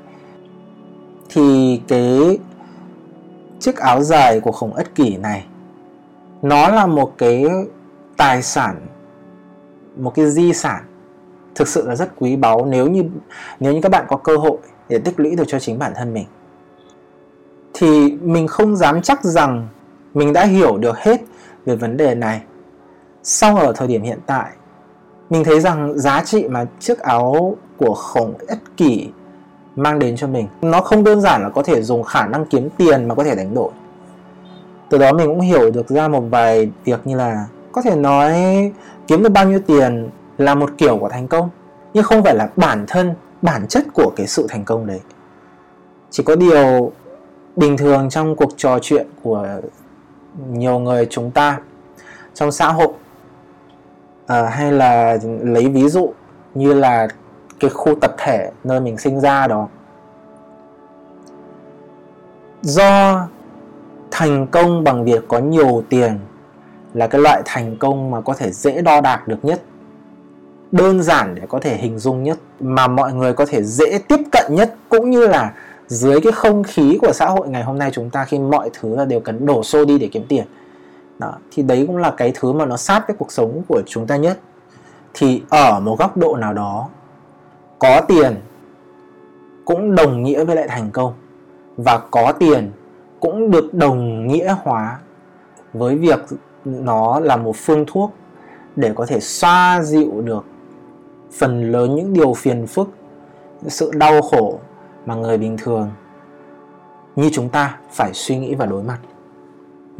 [1.28, 2.38] Thì cái
[3.60, 5.46] chiếc áo dài của khổng ất kỷ này,
[6.42, 7.44] nó là một cái
[8.16, 8.76] tài sản,
[9.96, 10.84] một cái di sản
[11.54, 13.04] thực sự là rất quý báu nếu như
[13.60, 14.58] nếu như các bạn có cơ hội
[14.88, 16.26] để tích lũy được cho chính bản thân mình.
[17.74, 19.68] Thì mình không dám chắc rằng
[20.14, 21.20] mình đã hiểu được hết
[21.66, 22.40] về vấn đề này.
[23.22, 24.50] Sau ở thời điểm hiện tại
[25.30, 29.08] mình thấy rằng giá trị mà chiếc áo của khổng ích kỷ
[29.76, 32.68] mang đến cho mình, nó không đơn giản là có thể dùng khả năng kiếm
[32.76, 33.70] tiền mà có thể đánh đổi.
[34.88, 38.34] Từ đó mình cũng hiểu được ra một vài việc như là có thể nói
[39.06, 41.48] kiếm được bao nhiêu tiền là một kiểu của thành công,
[41.94, 45.00] nhưng không phải là bản thân, bản chất của cái sự thành công đấy.
[46.10, 46.92] Chỉ có điều
[47.56, 49.46] bình thường trong cuộc trò chuyện của
[50.52, 51.58] nhiều người chúng ta,
[52.34, 52.88] trong xã hội
[54.30, 56.12] à, hay là lấy ví dụ
[56.54, 57.08] như là
[57.60, 59.68] cái khu tập thể nơi mình sinh ra đó.
[62.62, 63.26] Do
[64.10, 66.18] thành công bằng việc có nhiều tiền
[66.94, 69.62] là cái loại thành công mà có thể dễ đo đạc được nhất
[70.72, 74.20] đơn giản để có thể hình dung nhất mà mọi người có thể dễ tiếp
[74.32, 75.52] cận nhất cũng như là
[75.86, 78.96] dưới cái không khí của xã hội ngày hôm nay chúng ta khi mọi thứ
[78.96, 80.44] là đều cần đổ xô đi để kiếm tiền
[81.20, 84.06] đó, thì đấy cũng là cái thứ mà nó sát với cuộc sống của chúng
[84.06, 84.38] ta nhất.
[85.14, 86.88] Thì ở một góc độ nào đó
[87.78, 88.36] có tiền
[89.64, 91.12] cũng đồng nghĩa với lại thành công
[91.76, 92.72] và có tiền
[93.20, 94.98] cũng được đồng nghĩa hóa
[95.72, 96.18] với việc
[96.64, 98.12] nó là một phương thuốc
[98.76, 100.44] để có thể xoa dịu được
[101.32, 102.88] phần lớn những điều phiền phức
[103.66, 104.58] sự đau khổ
[105.06, 105.90] mà người bình thường
[107.16, 108.98] như chúng ta phải suy nghĩ và đối mặt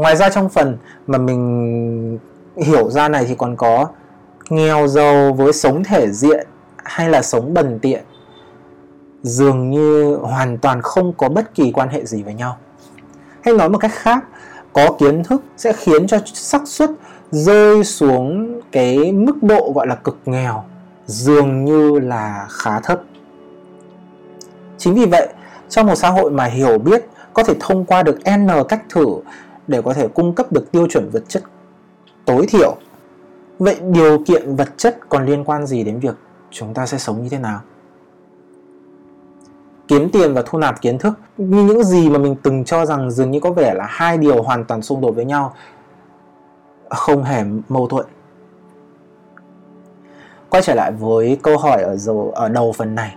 [0.00, 2.18] ngoài ra trong phần mà mình
[2.56, 3.88] hiểu ra này thì còn có
[4.50, 8.04] nghèo giàu với sống thể diện hay là sống bần tiện,
[9.22, 12.56] dường như hoàn toàn không có bất kỳ quan hệ gì với nhau.
[13.40, 14.24] Hay nói một cách khác,
[14.72, 16.90] có kiến thức sẽ khiến cho xác suất
[17.30, 20.64] rơi xuống cái mức độ gọi là cực nghèo,
[21.06, 23.00] dường như là khá thấp.
[24.78, 25.28] Chính vì vậy,
[25.68, 29.06] trong một xã hội mà hiểu biết, có thể thông qua được n cách thử
[29.70, 31.42] để có thể cung cấp được tiêu chuẩn vật chất
[32.24, 32.76] tối thiểu.
[33.59, 36.14] Vậy điều kiện vật chất còn liên quan gì đến việc
[36.50, 37.61] chúng ta sẽ sống như thế nào?
[39.88, 43.11] Kiếm tiền và thu nạp kiến thức như những gì mà mình từng cho rằng
[43.11, 45.54] dường như có vẻ là hai điều hoàn toàn xung đột với nhau
[46.90, 48.06] không hề mâu thuẫn.
[50.50, 53.16] Quay trở lại với câu hỏi ở đầu, ở đầu phần này.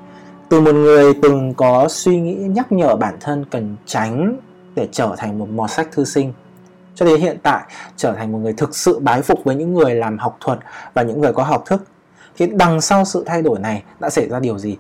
[0.50, 4.38] Từ một người từng có suy nghĩ nhắc nhở bản thân cần tránh
[4.76, 6.34] để trở thành một mọt sách thư sinh
[6.96, 7.64] cho đến hiện tại,
[7.98, 10.60] trở thành một người thực sự bái phục với những người làm học thuật
[10.94, 11.84] và những người có học thức,
[12.38, 14.78] thì đằng sau sự thay đổi này đã xảy ra điều gì?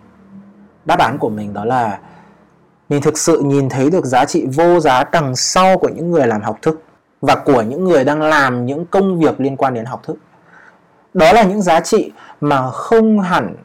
[0.85, 1.99] Đáp án của mình đó là,
[2.89, 6.27] mình thực sự nhìn thấy được giá trị vô giá đằng sau của những người
[6.27, 6.83] làm học thức
[7.21, 10.17] và của những người đang làm những công việc liên quan đến học thức.
[11.13, 13.55] Đó là những giá trị mà không hẳn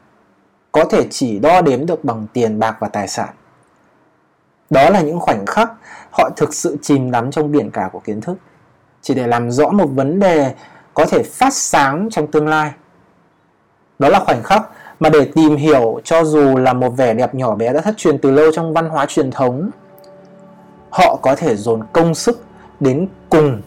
[0.73, 3.29] có thể chỉ đo đếm được bằng tiền bạc và tài sản
[4.71, 5.73] đó là những khoảnh khắc
[6.11, 8.39] họ thực sự chìm đắm trong biển cả của kiến thức.
[9.03, 10.55] Chỉ để làm rõ một vấn đề
[10.95, 12.73] có thể phát sáng trong tương lai.
[13.99, 14.63] Đó là khoảnh khắc
[15.01, 18.19] mà để tìm hiểu cho dù là một vẻ đẹp nhỏ bé đã thất truyền
[18.19, 19.71] từ lâu trong văn hóa truyền thống,
[20.91, 22.45] họ có thể dồn công sức
[22.81, 23.63] đến cùng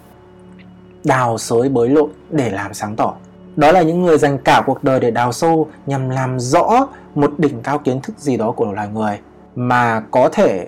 [1.04, 3.14] đào sới bới lộn để làm sáng tỏ.
[3.56, 7.34] Đó là những người dành cả cuộc đời để đào sâu nhằm làm rõ một
[7.38, 9.20] đỉnh cao kiến thức gì đó của loài người
[9.56, 10.68] mà có thể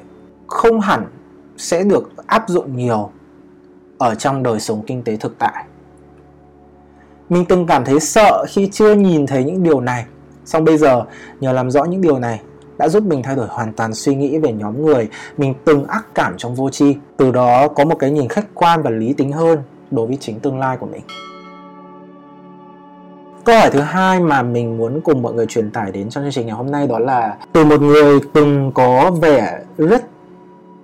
[0.53, 1.05] không hẳn
[1.57, 3.09] sẽ được áp dụng nhiều
[3.97, 5.65] ở trong đời sống kinh tế thực tại.
[7.29, 10.05] Mình từng cảm thấy sợ khi chưa nhìn thấy những điều này.
[10.45, 11.05] Xong bây giờ,
[11.39, 12.41] nhờ làm rõ những điều này
[12.77, 16.05] đã giúp mình thay đổi hoàn toàn suy nghĩ về nhóm người mình từng ác
[16.15, 16.95] cảm trong vô tri.
[17.17, 19.59] Từ đó có một cái nhìn khách quan và lý tính hơn
[19.91, 21.01] đối với chính tương lai của mình.
[23.43, 26.31] Câu hỏi thứ hai mà mình muốn cùng mọi người truyền tải đến trong chương
[26.31, 30.12] trình ngày hôm nay đó là, từ một người từng có vẻ rất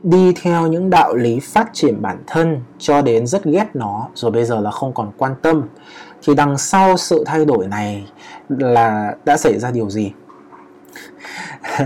[0.04, 4.32] đi theo những đạo lý phát triển bản thân cho đến rất ghét nó, rồi
[4.32, 5.64] bây giờ là không còn quan tâm,
[6.24, 8.08] thì đằng sau sự thay đổi này
[8.50, 10.12] là đã xảy ra điều gì?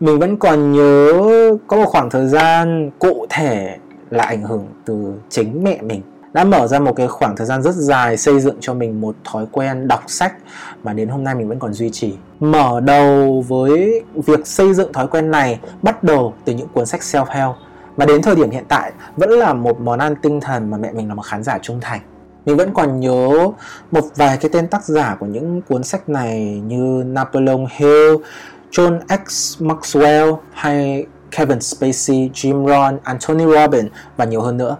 [0.00, 1.12] Mình vẫn còn nhớ
[1.66, 3.76] có một khoảng thời gian cụ thể
[4.10, 6.02] là ảnh hưởng từ chính mẹ mình
[6.36, 9.16] đã mở ra một cái khoảng thời gian rất dài xây dựng cho mình một
[9.24, 10.34] thói quen đọc sách
[10.82, 12.14] mà đến hôm nay mình vẫn còn duy trì.
[12.40, 17.00] Mở đầu với việc xây dựng thói quen này bắt đầu từ những cuốn sách
[17.00, 17.54] self-help
[17.96, 20.92] mà đến thời điểm hiện tại vẫn là một món ăn tinh thần mà mẹ
[20.92, 22.00] mình là một khán giả trung thành
[22.46, 23.48] mình vẫn còn nhớ
[23.90, 28.14] một vài cái tên tác giả của những cuốn sách này như Napoleon Hill,
[28.70, 29.62] John X.
[29.62, 34.76] Maxwell hay Kevin Spacey, Jim Rohn, Anthony Robbins và nhiều hơn nữa.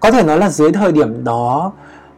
[0.00, 1.72] Có thể nói là dưới thời điểm đó,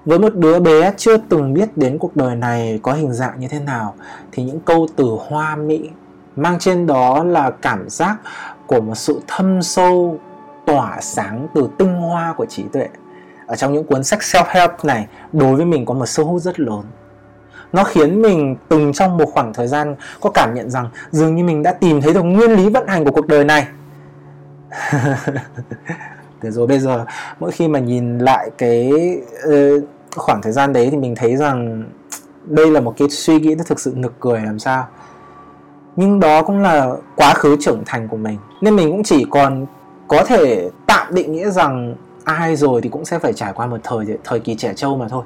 [0.05, 3.49] với một đứa bé chưa từng biết đến cuộc đời này có hình dạng như
[3.49, 3.95] thế nào,
[4.33, 5.91] thì những câu từ hoa mỹ
[6.37, 8.17] mang trên đó là cảm giác
[8.67, 10.19] của một sự thâm sâu,
[10.67, 12.89] tỏa sáng từ tinh hoa của trí tuệ.
[13.47, 16.61] Ở trong những cuốn sách self-help này, đối với mình có một sức hút rất
[16.61, 16.83] lớn.
[17.73, 21.45] Nó khiến mình từng trong một khoảng thời gian có cảm nhận rằng dường như
[21.45, 23.67] mình đã tìm thấy được nguyên lý vận hành của cuộc đời này.
[26.43, 26.67] Thế rồi.
[26.67, 27.05] Bây giờ
[27.41, 28.93] mỗi khi mà nhìn lại cái
[29.49, 29.85] uh,
[30.17, 31.85] khoảng thời gian đấy thì mình thấy rằng
[32.45, 34.87] đây là một cái suy nghĩ nó thực sự nực cười làm sao.
[35.97, 38.39] Nhưng đó cũng là quá khứ trưởng thành của mình.
[38.61, 39.67] Nên mình cũng chỉ còn
[40.09, 43.77] có thể tạm định nghĩa rằng ai rồi thì cũng sẽ phải trải qua một
[43.85, 45.25] thời thời kỳ trẻ trâu mà thôi.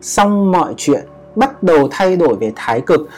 [0.00, 1.04] Xong mọi chuyện
[1.36, 3.08] bắt đầu thay đổi về thái cực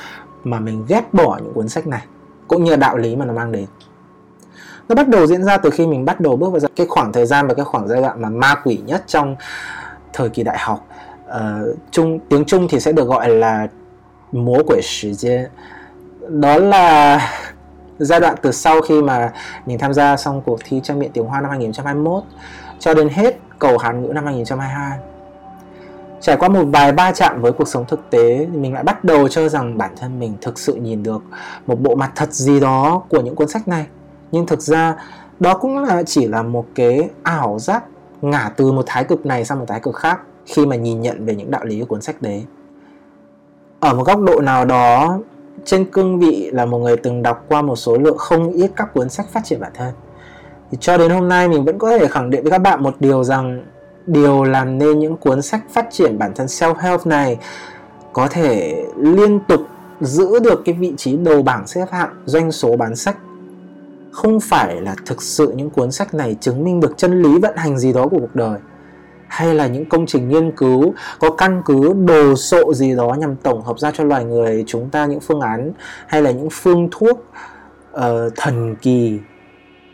[0.45, 2.03] mà mình ghét bỏ những cuốn sách này
[2.49, 3.67] cũng như đạo lý mà nó mang đến
[4.88, 7.27] nó bắt đầu diễn ra từ khi mình bắt đầu bước vào cái khoảng thời
[7.27, 9.37] gian và cái khoảng giai đoạn mà ma quỷ nhất trong
[10.12, 10.87] thời kỳ đại học.
[11.27, 13.66] Ờ, uh, trung tiếng trung thì sẽ được gọi là
[14.33, 15.47] múa quỷ thời gian
[16.29, 17.21] đó là
[17.99, 19.33] giai đoạn từ sau khi mà
[19.66, 22.23] mình tham gia xong cuộc thi trang miệng tiếng Hoa năm 2021
[22.79, 24.99] cho đến hết cầu Hàn ngữ năm 2022
[26.21, 29.05] trải qua một vài ba chạm với cuộc sống thực tế thì mình lại bắt
[29.05, 31.23] đầu cho rằng bản thân mình thực sự nhìn được
[31.66, 33.87] một bộ mặt thật gì đó của những cuốn sách này
[34.33, 34.97] nhưng thực ra,
[35.40, 37.85] đó cũng là chỉ là một cái ảo giác
[38.23, 41.27] ngả từ một thái cực này sang một thái cực khác khi mà nhìn nhận
[41.27, 42.45] về những đạo lý của cuốn sách đấy.
[43.81, 45.18] Ở một góc độ nào đó,
[45.64, 48.95] trên cương vị là một người từng đọc qua một số lượng không ít các
[48.95, 49.92] cuốn sách phát triển bản thân.
[50.71, 52.95] Thì cho đến hôm nay mình vẫn có thể khẳng định với các bạn một
[53.01, 53.62] điều rằng
[54.07, 57.38] điều làm nên những cuốn sách phát triển bản thân self help này
[58.12, 59.61] có thể liên tục
[60.01, 63.16] giữ được cái vị trí đầu bảng xếp hạng doanh số bán sách
[64.12, 67.57] không phải là thực sự những cuốn sách này chứng minh được chân lý vận
[67.57, 68.59] hành gì đó của cuộc đời
[69.29, 73.37] hay là những công trình nghiên cứu có căn cứ đồ sộ gì đó nhằm
[73.37, 75.72] tổng hợp ra cho loài người chúng ta những phương án
[76.07, 77.25] hay là những phương thuốc
[77.96, 78.03] uh,
[78.37, 79.18] thần kỳ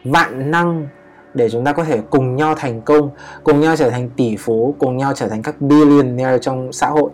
[0.04, 0.88] vạn năng
[1.34, 3.10] để chúng ta có thể cùng nhau thành công
[3.44, 7.10] cùng nhau trở thành tỷ phú cùng nhau trở thành các billionaire trong xã hội.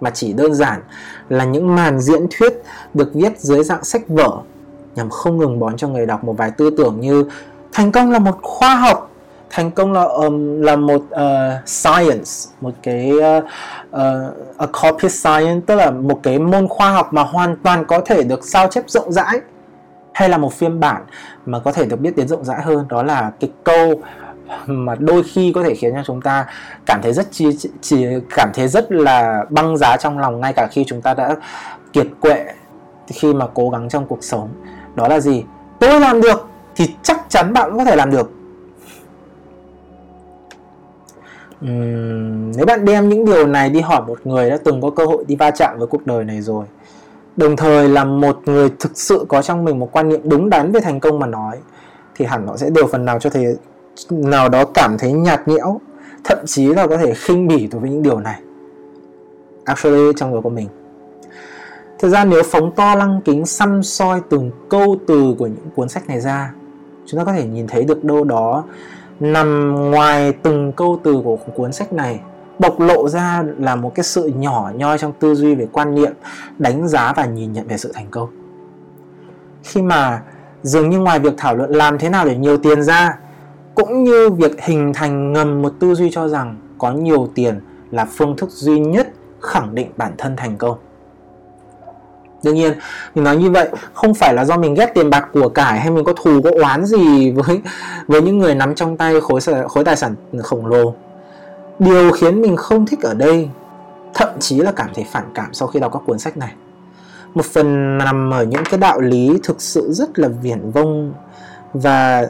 [0.00, 0.80] Mà chỉ đơn giản
[1.28, 2.52] là những màn diễn thuyết
[2.94, 4.42] được viết dưới dạng sách vở
[4.94, 7.24] nhằm không ngừng bón cho người đọc một vài tư tưởng như
[7.72, 9.10] thành công là một khoa học
[9.50, 12.30] thành công là um, là một uh, science
[12.60, 13.44] một cái uh,
[13.90, 14.00] uh,
[14.58, 18.22] a copy science tức là một cái môn khoa học mà hoàn toàn có thể
[18.22, 19.40] được sao chép rộng rãi
[20.14, 21.02] hay là một phiên bản
[21.46, 22.86] mà có thể được biết đến rộng rãi hơn.
[22.88, 24.00] Đó là cái câu
[24.66, 26.46] mà đôi khi có thể khiến cho chúng ta
[26.86, 30.66] cảm thấy rất chi, chỉ cảm thấy rất là băng giá trong lòng ngay cả
[30.66, 31.36] khi chúng ta đã
[31.92, 32.44] kiệt quệ
[33.06, 34.48] khi mà cố gắng trong cuộc sống
[34.94, 35.44] đó là gì?
[35.78, 38.30] Tôi làm được thì chắc chắn bạn cũng có thể làm được.
[41.64, 45.04] Uhm, nếu bạn đem những điều này đi hỏi một người đã từng có cơ
[45.04, 46.66] hội đi va chạm với cuộc đời này rồi
[47.36, 50.72] đồng thời là một người thực sự có trong mình một quan niệm đúng đắn
[50.72, 51.56] về thành công mà nói
[52.14, 53.56] thì hẳn họ sẽ đều phần nào cho thấy
[54.10, 55.80] nào đó cảm thấy nhạt nhẽo
[56.24, 58.40] thậm chí là có thể khinh bỉ đối với những điều này.
[59.64, 60.68] Actually trong người của mình
[61.98, 65.88] thực ra nếu phóng to lăng kính xăm soi từng câu từ của những cuốn
[65.88, 66.52] sách này ra,
[67.06, 68.64] chúng ta có thể nhìn thấy được đâu đó
[69.20, 72.20] nằm ngoài từng câu từ của cuốn sách này,
[72.58, 76.12] bộc lộ ra là một cái sự nhỏ nhoi trong tư duy về quan niệm,
[76.58, 78.28] đánh giá và nhìn nhận về sự thành công.
[79.62, 80.22] Khi mà
[80.62, 83.18] dường như ngoài việc thảo luận làm thế nào để nhiều tiền ra,
[83.74, 88.04] cũng như việc hình thành ngầm một tư duy cho rằng có nhiều tiền là
[88.04, 89.08] phương thức duy nhất
[89.40, 90.78] khẳng định bản thân thành công
[92.44, 92.72] đương nhiên,
[93.14, 95.90] mình nói như vậy không phải là do mình ghét tiền bạc của cải hay
[95.90, 97.60] mình có thù có oán gì với
[98.06, 100.94] với những người nắm trong tay khối khối tài sản khổng lồ.
[101.78, 103.48] Điều khiến mình không thích ở đây,
[104.14, 106.52] thậm chí là cảm thấy phản cảm sau khi đọc các cuốn sách này.
[107.34, 111.12] Một phần nằm ở những cái đạo lý thực sự rất là viển vông
[111.72, 112.26] và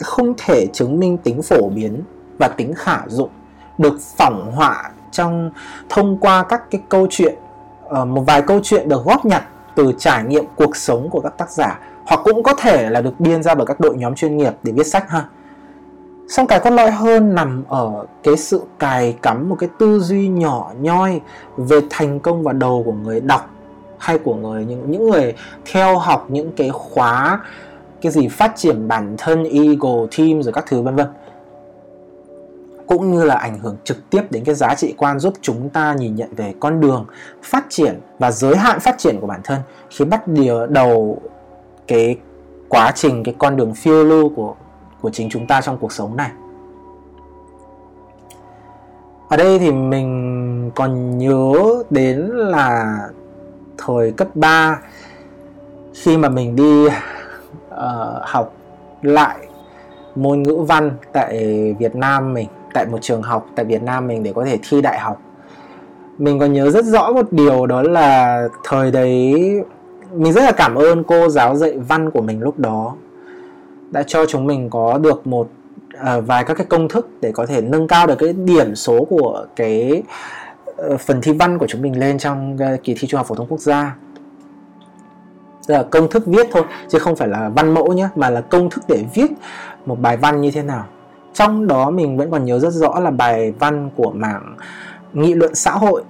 [0.00, 2.02] không thể chứng minh tính phổ biến
[2.38, 3.30] và tính khả dụng
[3.78, 5.50] được phỏng họa trong
[5.88, 7.34] thông qua các cái câu chuyện
[7.86, 9.42] uh, một vài câu chuyện được góp nhặt
[9.74, 13.20] từ trải nghiệm cuộc sống của các tác giả hoặc cũng có thể là được
[13.20, 15.24] biên ra bởi các đội nhóm chuyên nghiệp để viết sách ha.
[16.28, 20.28] Song cái cốt lõi hơn nằm ở cái sự cài cắm một cái tư duy
[20.28, 21.20] nhỏ nhoi
[21.56, 23.50] về thành công và đầu của người đọc
[23.98, 25.34] hay của người những những người
[25.72, 27.40] theo học những cái khóa
[28.00, 31.06] cái gì phát triển bản thân ego team rồi các thứ vân vân
[32.86, 35.94] cũng như là ảnh hưởng trực tiếp đến cái giá trị quan giúp chúng ta
[35.94, 37.06] nhìn nhận về con đường
[37.42, 40.22] phát triển và giới hạn phát triển của bản thân khi bắt
[40.68, 41.20] đầu
[41.86, 42.16] cái
[42.68, 44.54] quá trình cái con đường phiêu lưu của
[45.00, 46.30] của chính chúng ta trong cuộc sống này.
[49.28, 52.98] Ở đây thì mình còn nhớ đến là
[53.78, 54.80] thời cấp 3
[55.94, 56.92] khi mà mình đi uh,
[58.22, 58.52] học
[59.02, 59.38] lại
[60.14, 61.38] môn ngữ văn tại
[61.78, 64.82] Việt Nam mình tại một trường học tại Việt Nam mình để có thể thi
[64.82, 65.20] đại học.
[66.18, 69.34] Mình còn nhớ rất rõ một điều đó là thời đấy
[70.12, 72.94] mình rất là cảm ơn cô giáo dạy văn của mình lúc đó.
[73.90, 75.48] Đã cho chúng mình có được một
[75.94, 79.04] uh, vài các cái công thức để có thể nâng cao được cái điểm số
[79.04, 80.02] của cái
[80.92, 83.34] uh, phần thi văn của chúng mình lên trong uh, kỳ thi trung học phổ
[83.34, 83.96] thông quốc gia.
[85.66, 88.70] Là công thức viết thôi chứ không phải là văn mẫu nhé mà là công
[88.70, 89.30] thức để viết
[89.86, 90.84] một bài văn như thế nào
[91.36, 94.56] trong đó mình vẫn còn nhớ rất rõ là bài văn của mảng
[95.12, 96.02] nghị luận xã hội.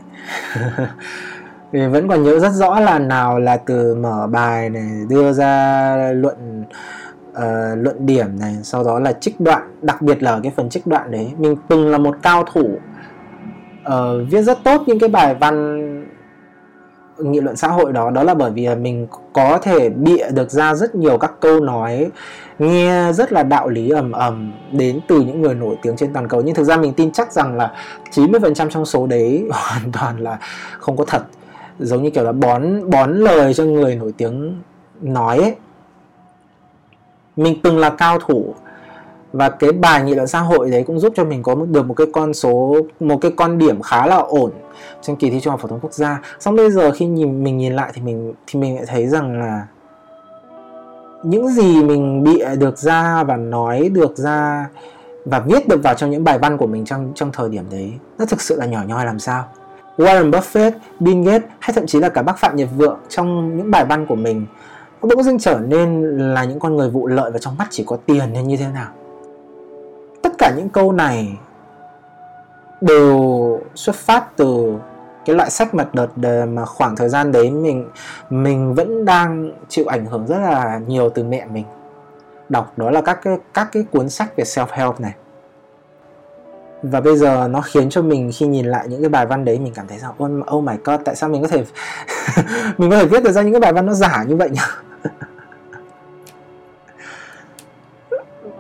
[1.72, 5.96] Mình vẫn còn nhớ rất rõ là nào là từ mở bài này đưa ra
[6.12, 6.64] luận
[7.30, 7.42] uh,
[7.76, 11.10] luận điểm này sau đó là trích đoạn đặc biệt là cái phần trích đoạn
[11.10, 12.78] đấy mình từng là một cao thủ
[13.86, 15.95] uh, viết rất tốt những cái bài văn
[17.18, 20.74] nghị luận xã hội đó đó là bởi vì mình có thể bịa được ra
[20.74, 22.11] rất nhiều các câu nói,
[22.59, 26.29] nghe rất là đạo lý ầm ầm đến từ những người nổi tiếng trên toàn
[26.29, 27.72] cầu nhưng thực ra mình tin chắc rằng là
[28.12, 30.38] 90% trong số đấy hoàn toàn là
[30.79, 31.22] không có thật
[31.79, 34.62] giống như kiểu là bón bón lời cho người nổi tiếng
[35.00, 35.55] nói ấy.
[37.37, 38.55] mình từng là cao thủ
[39.37, 41.94] và cái bài nghị luận xã hội đấy cũng giúp cho mình có được một
[41.94, 44.51] cái con số một cái con điểm khá là ổn
[45.03, 46.20] trong kỳ thi trung học phổ thông quốc gia.
[46.40, 49.40] Xong bây giờ khi nhìn mình nhìn lại thì mình thì mình lại thấy rằng
[49.40, 49.66] là
[51.25, 54.68] những gì mình bịa được ra và nói được ra
[55.25, 57.92] và viết được vào trong những bài văn của mình trong trong thời điểm đấy
[58.18, 59.44] nó thực sự là nhỏ nhoi làm sao?
[59.96, 60.70] Warren Buffett,
[61.01, 64.07] Bill Gates hay thậm chí là cả bác Phạm Nhật Vượng trong những bài văn
[64.07, 64.46] của mình
[65.03, 67.96] bỗng dưng trở nên là những con người vụ lợi và trong mắt chỉ có
[68.07, 68.88] tiền nên như thế nào?
[70.26, 71.38] Tất cả những câu này
[72.80, 74.74] đều xuất phát từ
[75.24, 77.88] cái loại sách mật đợt đề mà khoảng thời gian đấy mình
[78.30, 81.64] mình vẫn đang chịu ảnh hưởng rất là nhiều từ mẹ mình.
[82.48, 85.14] Đọc đó là các cái các cái cuốn sách về self help này.
[86.82, 89.58] Và bây giờ nó khiến cho mình khi nhìn lại những cái bài văn đấy
[89.58, 91.64] mình cảm thấy rằng oh, oh my god tại sao mình có thể
[92.78, 94.60] mình có thể viết được ra những cái bài văn nó giả như vậy nhỉ?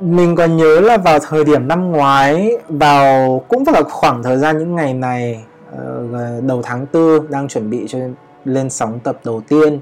[0.06, 4.58] mình còn nhớ là vào thời điểm năm ngoái, vào cũng vào khoảng thời gian
[4.58, 5.44] những ngày này
[5.76, 7.98] ờ, đầu tháng tư đang chuẩn bị cho
[8.44, 9.80] lên sóng tập đầu tiên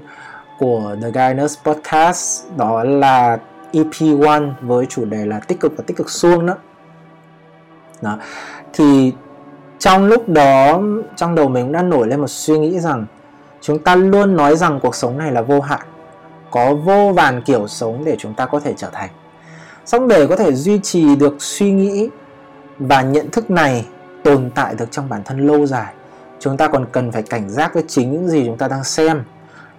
[0.59, 3.37] của The Guinness Podcast, đó là
[3.71, 6.55] EP1 với chủ đề là tích cực và tích cực xuông đó.
[8.01, 8.17] đó
[8.73, 9.13] thì
[9.79, 10.81] trong lúc đó,
[11.15, 13.05] trong đầu mình cũng đã nổi lên một suy nghĩ rằng
[13.61, 15.81] chúng ta luôn nói rằng cuộc sống này là vô hạn,
[16.51, 19.09] có vô vàn kiểu sống để chúng ta có thể trở thành
[19.85, 22.09] xong để có thể duy trì được suy nghĩ
[22.79, 23.85] và nhận thức này
[24.23, 25.93] tồn tại được trong bản thân lâu dài,
[26.39, 29.23] chúng ta còn cần phải cảnh giác với chính những gì chúng ta đang xem,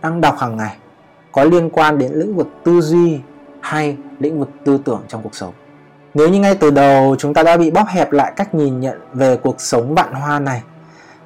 [0.02, 0.76] đang đọc hàng ngày,
[1.32, 3.20] có liên quan đến lĩnh vực tư duy
[3.60, 5.52] hay lĩnh vực tư tưởng trong cuộc sống.
[6.14, 9.00] Nếu như ngay từ đầu chúng ta đã bị bóp hẹp lại cách nhìn nhận
[9.12, 10.62] về cuộc sống vạn hoa này,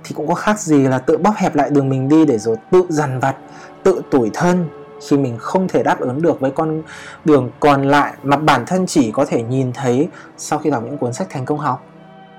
[0.04, 2.56] thì cũng có khác gì là tự bóp hẹp lại đường mình đi để rồi
[2.70, 3.36] tự dằn vặt,
[3.82, 4.68] tự tủi thân
[5.08, 6.82] khi mình không thể đáp ứng được với con
[7.24, 10.98] đường còn lại mà bản thân chỉ có thể nhìn thấy sau khi đọc những
[10.98, 11.84] cuốn sách thành công học.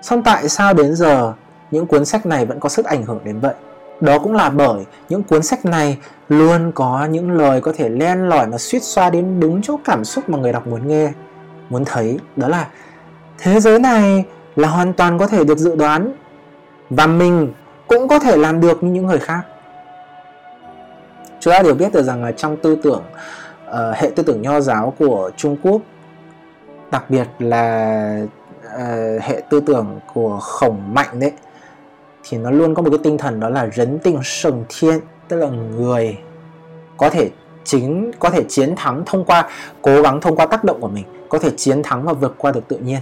[0.01, 1.33] Xong tại sao đến giờ
[1.71, 3.53] những cuốn sách này vẫn có sức ảnh hưởng đến vậy?
[4.01, 5.97] Đó cũng là bởi những cuốn sách này
[6.29, 10.05] luôn có những lời có thể len lỏi mà suýt xoa đến đúng chỗ cảm
[10.05, 11.11] xúc mà người đọc muốn nghe,
[11.69, 12.19] muốn thấy.
[12.35, 12.67] Đó là
[13.37, 16.13] thế giới này là hoàn toàn có thể được dự đoán
[16.89, 17.53] và mình
[17.87, 19.41] cũng có thể làm được như những người khác
[21.41, 23.03] chúng ta đều biết được rằng là trong tư tưởng
[23.69, 25.81] uh, hệ tư tưởng nho giáo của Trung Quốc
[26.91, 28.25] đặc biệt là
[28.65, 31.31] uh, hệ tư tưởng của khổng mạnh đấy
[32.23, 35.37] thì nó luôn có một cái tinh thần đó là rấn tinh sừng thiên tức
[35.37, 36.17] là người
[36.97, 37.29] có thể
[37.63, 39.49] chính có thể chiến thắng thông qua
[39.81, 42.51] cố gắng thông qua tác động của mình có thể chiến thắng và vượt qua
[42.51, 42.99] được tự nhiên.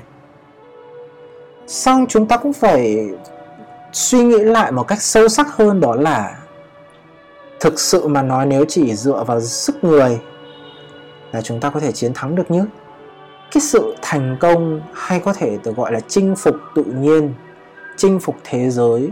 [1.67, 3.09] Xong chúng ta cũng phải
[3.93, 6.37] suy nghĩ lại một cách sâu sắc hơn đó là
[7.59, 10.19] thực sự mà nói nếu chỉ dựa vào sức người
[11.31, 12.63] là chúng ta có thể chiến thắng được nhé.
[13.51, 17.33] Cái sự thành công hay có thể được gọi là chinh phục tự nhiên,
[17.97, 19.09] chinh phục thế giới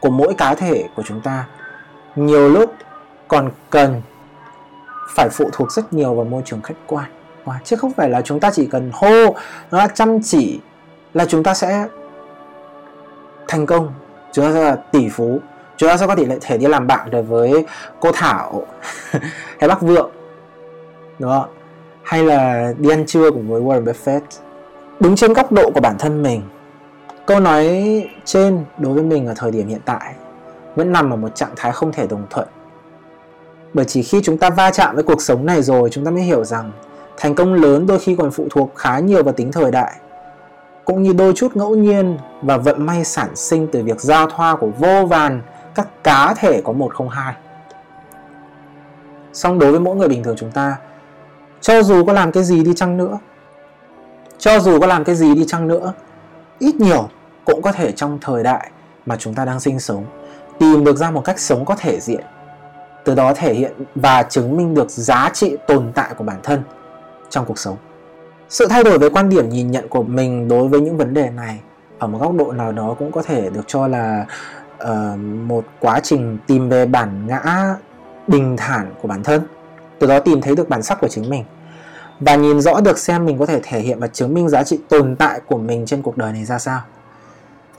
[0.00, 1.48] của mỗi cá thể của chúng ta
[2.16, 2.74] nhiều lúc
[3.28, 4.02] còn cần
[5.14, 7.10] phải phụ thuộc rất nhiều vào môi trường khách quan.
[7.64, 9.34] Chứ không phải là chúng ta chỉ cần hô,
[9.70, 10.60] nó chăm chỉ
[11.14, 11.86] là chúng ta sẽ
[13.48, 13.92] thành công,
[14.32, 15.40] chúng ta sẽ là tỷ phú
[15.80, 17.64] chúng ta sẽ có thể lại thể đi làm bạn được với
[18.00, 18.62] cô Thảo
[19.58, 20.10] hay bác Vượng.
[21.18, 21.46] Đó
[22.02, 24.20] hay là đi ăn trưa cùng với Warren Buffett.
[25.00, 26.42] Đứng trên góc độ của bản thân mình.
[27.26, 27.66] Câu nói
[28.24, 30.14] trên đối với mình ở thời điểm hiện tại
[30.74, 32.48] vẫn nằm ở một trạng thái không thể đồng thuận.
[33.74, 36.22] Bởi chỉ khi chúng ta va chạm với cuộc sống này rồi, chúng ta mới
[36.22, 36.72] hiểu rằng
[37.16, 39.92] thành công lớn đôi khi còn phụ thuộc khá nhiều vào tính thời đại,
[40.84, 44.56] cũng như đôi chút ngẫu nhiên và vận may sản sinh từ việc giao thoa
[44.56, 45.42] của vô vàn
[45.74, 47.34] các cá thể có một không hai.
[49.32, 50.76] Song đối với mỗi người bình thường chúng ta,
[51.60, 53.18] cho dù có làm cái gì đi chăng nữa,
[54.38, 55.92] cho dù có làm cái gì đi chăng nữa,
[56.58, 57.08] ít nhiều
[57.44, 58.70] cũng có thể trong thời đại
[59.06, 60.04] mà chúng ta đang sinh sống
[60.58, 62.24] tìm được ra một cách sống có thể diện
[63.04, 66.62] từ đó thể hiện và chứng minh được giá trị tồn tại của bản thân
[67.30, 67.76] trong cuộc sống
[68.48, 71.30] sự thay đổi về quan điểm nhìn nhận của mình đối với những vấn đề
[71.30, 71.60] này
[71.98, 74.26] ở một góc độ nào đó cũng có thể được cho là
[74.84, 77.74] uh, một quá trình tìm về bản ngã
[78.26, 79.42] bình thản của bản thân.
[79.98, 81.44] Từ đó tìm thấy được bản sắc của chính mình.
[82.20, 84.78] Và nhìn rõ được xem mình có thể thể hiện và chứng minh giá trị
[84.88, 86.80] tồn tại của mình trên cuộc đời này ra sao.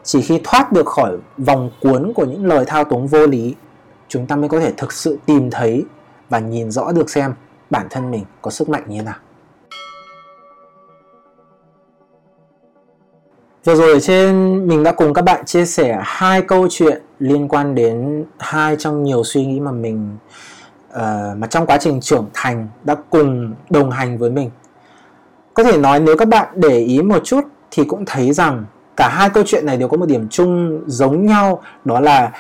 [0.04, 3.56] Chỉ khi thoát được khỏi vòng cuốn của những lời thao túng vô lý
[4.08, 5.86] chúng ta mới có thể thực sự tìm thấy
[6.30, 7.34] và nhìn rõ được xem
[7.70, 9.16] bản thân mình có sức mạnh như thế nào.
[13.64, 17.48] Vừa rồi ở trên mình đã cùng các bạn chia sẻ hai câu chuyện liên
[17.48, 20.18] quan đến hai trong nhiều suy nghĩ mà mình
[20.94, 21.00] uh,
[21.38, 24.50] mà trong quá trình trưởng thành đã cùng đồng hành với mình.
[25.54, 27.42] Có thể nói nếu các bạn để ý một chút
[27.72, 28.66] thì cũng thấy rằng
[28.98, 32.32] cả hai câu chuyện này đều có một điểm chung giống nhau đó là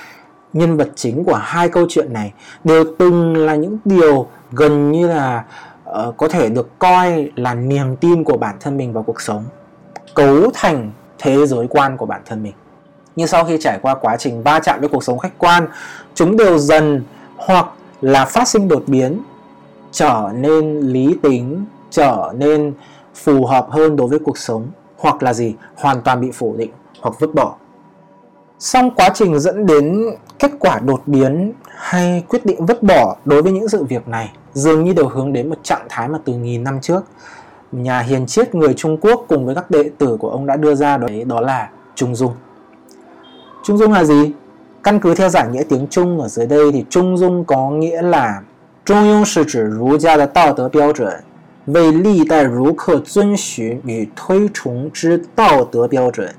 [0.53, 5.07] nhân vật chính của hai câu chuyện này đều từng là những điều gần như
[5.07, 5.43] là
[5.89, 9.43] uh, có thể được coi là niềm tin của bản thân mình vào cuộc sống
[10.15, 10.91] cấu thành
[11.21, 12.53] thế giới quan của bản thân mình.
[13.15, 15.67] Nhưng sau khi trải qua quá trình va chạm với cuộc sống khách quan,
[16.13, 17.03] chúng đều dần
[17.37, 17.65] hoặc
[18.01, 19.19] là phát sinh đột biến,
[19.91, 22.73] trở nên lý tính, trở nên
[23.15, 24.67] phù hợp hơn đối với cuộc sống,
[24.97, 27.55] hoặc là gì, hoàn toàn bị phủ định hoặc vứt bỏ.
[28.59, 30.05] Song quá trình dẫn đến
[30.39, 34.31] kết quả đột biến hay quyết định vứt bỏ đối với những sự việc này
[34.53, 37.03] dường như đều hướng đến một trạng thái mà từ nghìn năm trước
[37.72, 40.74] nhà hiền triết người Trung Quốc cùng với các đệ tử của ông đã đưa
[40.74, 42.32] ra đó, đó là Trung Dung.
[43.64, 44.32] Trung Dung là gì?
[44.82, 48.02] Căn cứ theo giải nghĩa tiếng Trung ở dưới đây thì Trung Dung có nghĩa
[48.02, 48.42] là
[48.84, 51.24] Trung Dung 是指儒家的道德标准，
[51.66, 56.32] 为历代儒客遵循与推崇之道德标准。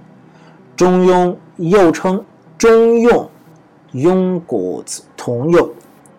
[0.78, 2.24] 中庸又称
[2.58, 3.30] 中用、
[3.94, 4.82] 庸古
[5.18, 5.70] 同用，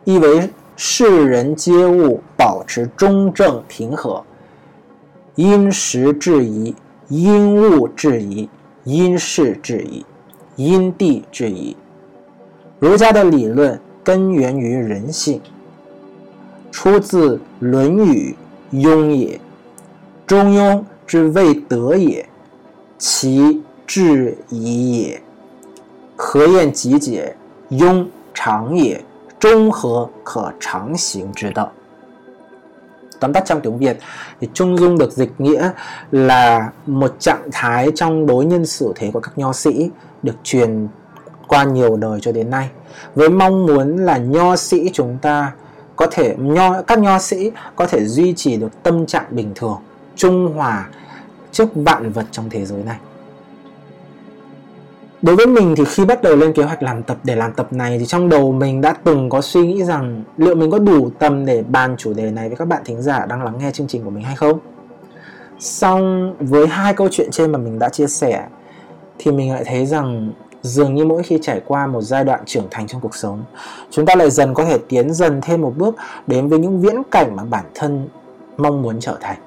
[0.05, 4.23] 意为世人皆物保持中正平和。
[5.36, 6.76] 因时制宜，
[7.10, 8.48] 因物制宜，
[8.84, 10.06] 因事制宜，
[10.56, 11.76] 因地制宜。
[12.80, 15.42] 儒家的理论根源于人性，
[16.72, 18.36] 出自《论语·
[18.76, 19.38] 庸也》。
[20.28, 22.28] 中庸之谓德也，
[22.98, 25.22] 其制宜也。
[26.16, 27.36] 何晏极解，
[27.72, 28.06] 庸
[28.36, 29.04] 常也，
[29.40, 31.72] 中和可常行之道。
[33.24, 33.98] Tóm tắt trong tiếng Việt
[34.42, 35.72] thì trung dung được dịch nghĩa
[36.12, 39.90] là một trạng thái trong đối nhân xử thế của các nho sĩ
[40.24, 40.88] được truyền
[41.48, 42.70] qua nhiều đời cho đến nay,
[43.16, 45.52] với mong muốn là nho sĩ chúng ta
[45.96, 49.78] có thể, nho, các nho sĩ có thể duy trì được tâm trạng bình thường,
[50.16, 50.90] trung hòa
[51.52, 52.98] trước vạn vật trong thế giới này
[55.24, 57.74] đối với mình thì khi bắt đầu lên kế hoạch làm tập để làm tập
[57.74, 61.10] này thì trong đầu mình đã từng có suy nghĩ rằng liệu mình có đủ
[61.20, 63.88] tầm để bàn chủ đề này với các bạn thính giả đang lắng nghe chương
[63.88, 64.60] trình của mình hay không?
[65.60, 68.46] Xong, với hai câu chuyện trên mà mình đã chia sẻ,
[69.20, 72.68] thì mình lại thấy rằng dường như mỗi khi trải qua một giai đoạn trưởng
[72.72, 73.44] thành trong cuộc sống,
[73.92, 75.96] chúng ta lại dần có thể tiến dần thêm một bước
[76.28, 78.08] đến với những viễn cảnh mà bản thân
[78.58, 79.38] mong muốn trở thành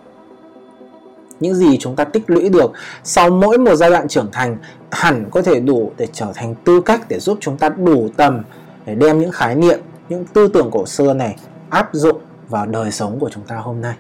[1.41, 2.73] những gì chúng ta tích lũy được
[3.05, 4.57] sau mỗi một giai đoạn trưởng thành
[4.91, 8.43] hẳn có thể đủ để trở thành tư cách để giúp chúng ta đủ tầm
[8.87, 11.37] để đem những khái niệm, những tư tưởng cổ xưa này
[11.71, 13.95] áp dụng vào đời sống của chúng ta hôm nay.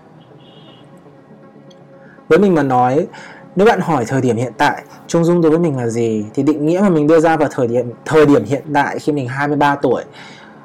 [2.28, 3.07] Với mình mà nói,
[3.57, 6.43] nếu bạn hỏi thời điểm hiện tại, trung dung đối với mình là gì, thì
[6.43, 9.28] định nghĩa mà mình đưa ra vào thời điểm thời điểm hiện tại khi mình
[9.28, 10.05] 23 tuổi,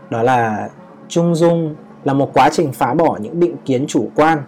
[0.09, 0.69] đó là
[1.07, 4.43] trung dung là một quá trình phá bỏ những định kiến chủ quan.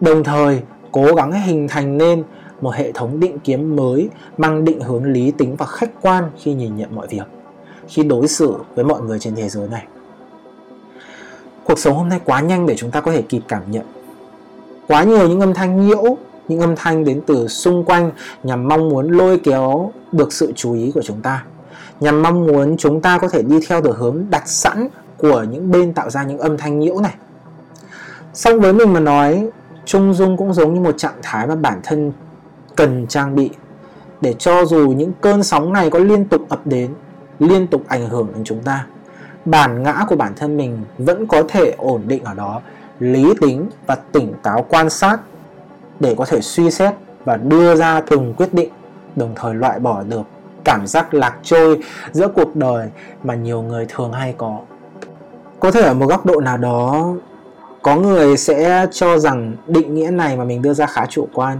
[0.00, 0.62] Đồng thời
[0.92, 2.24] cố gắng hình thành nên
[2.60, 4.08] một hệ thống định kiến mới
[4.38, 7.26] mang định hướng lý tính và khách quan khi nhìn nhận mọi việc,
[7.88, 9.86] khi đối xử với mọi người trên thế giới này.
[11.64, 13.84] Cuộc sống hôm nay quá nhanh để chúng ta có thể kịp cảm nhận.
[14.88, 16.16] Quá nhiều những âm thanh nhiễu,
[16.48, 18.10] những âm thanh đến từ xung quanh
[18.42, 21.44] nhằm mong muốn lôi kéo được sự chú ý của chúng ta,
[22.00, 25.70] nhằm mong muốn chúng ta có thể đi theo được hướng đặt sẵn của những
[25.70, 27.14] bên tạo ra những âm thanh nhiễu này.
[28.34, 29.48] Song với mình mà nói
[29.86, 32.12] trung dung cũng giống như một trạng thái mà bản thân
[32.76, 33.50] cần trang bị.
[34.20, 36.94] Để cho dù những cơn sóng này có liên tục ập đến,
[37.38, 38.86] liên tục ảnh hưởng đến chúng ta,
[39.44, 42.60] bản ngã của bản thân mình vẫn có thể ổn định ở đó.
[43.00, 45.20] Lý tính và tỉnh táo quan sát
[46.00, 48.70] để có thể suy xét và đưa ra từng quyết định,
[49.16, 50.22] đồng thời loại bỏ được
[50.64, 51.82] cảm giác lạc trôi
[52.12, 52.88] giữa cuộc đời
[53.24, 54.58] mà nhiều người thường hay có.
[55.60, 57.14] Có thể ở một góc độ nào đó
[57.86, 61.58] có người sẽ cho rằng định nghĩa này mà mình đưa ra khá chủ quan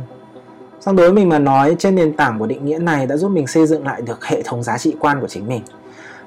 [0.81, 3.29] Song đối với mình mà nói trên nền tảng của định nghĩa này đã giúp
[3.29, 5.63] mình xây dựng lại được hệ thống giá trị quan của chính mình.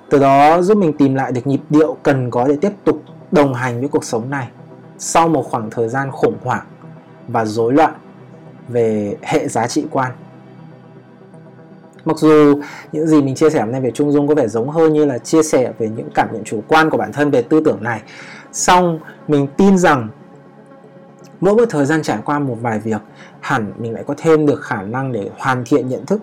[0.09, 3.53] Từ đó giúp mình tìm lại được nhịp điệu cần có để tiếp tục đồng
[3.53, 4.47] hành với cuộc sống này
[4.97, 6.65] sau một khoảng thời gian khủng hoảng
[7.27, 7.93] và rối loạn
[8.67, 10.11] về hệ giá trị quan.
[12.05, 14.69] Mặc dù những gì mình chia sẻ hôm nay về Trung Dung có vẻ giống
[14.69, 17.41] hơn như là chia sẻ về những cảm nhận chủ quan của bản thân về
[17.41, 18.01] tư tưởng này,
[18.59, 20.07] xong mình tin rằng
[21.41, 23.01] mỗi một thời gian trải qua một vài việc
[23.39, 26.21] hẳn mình lại có thêm được khả năng để hoàn thiện nhận thức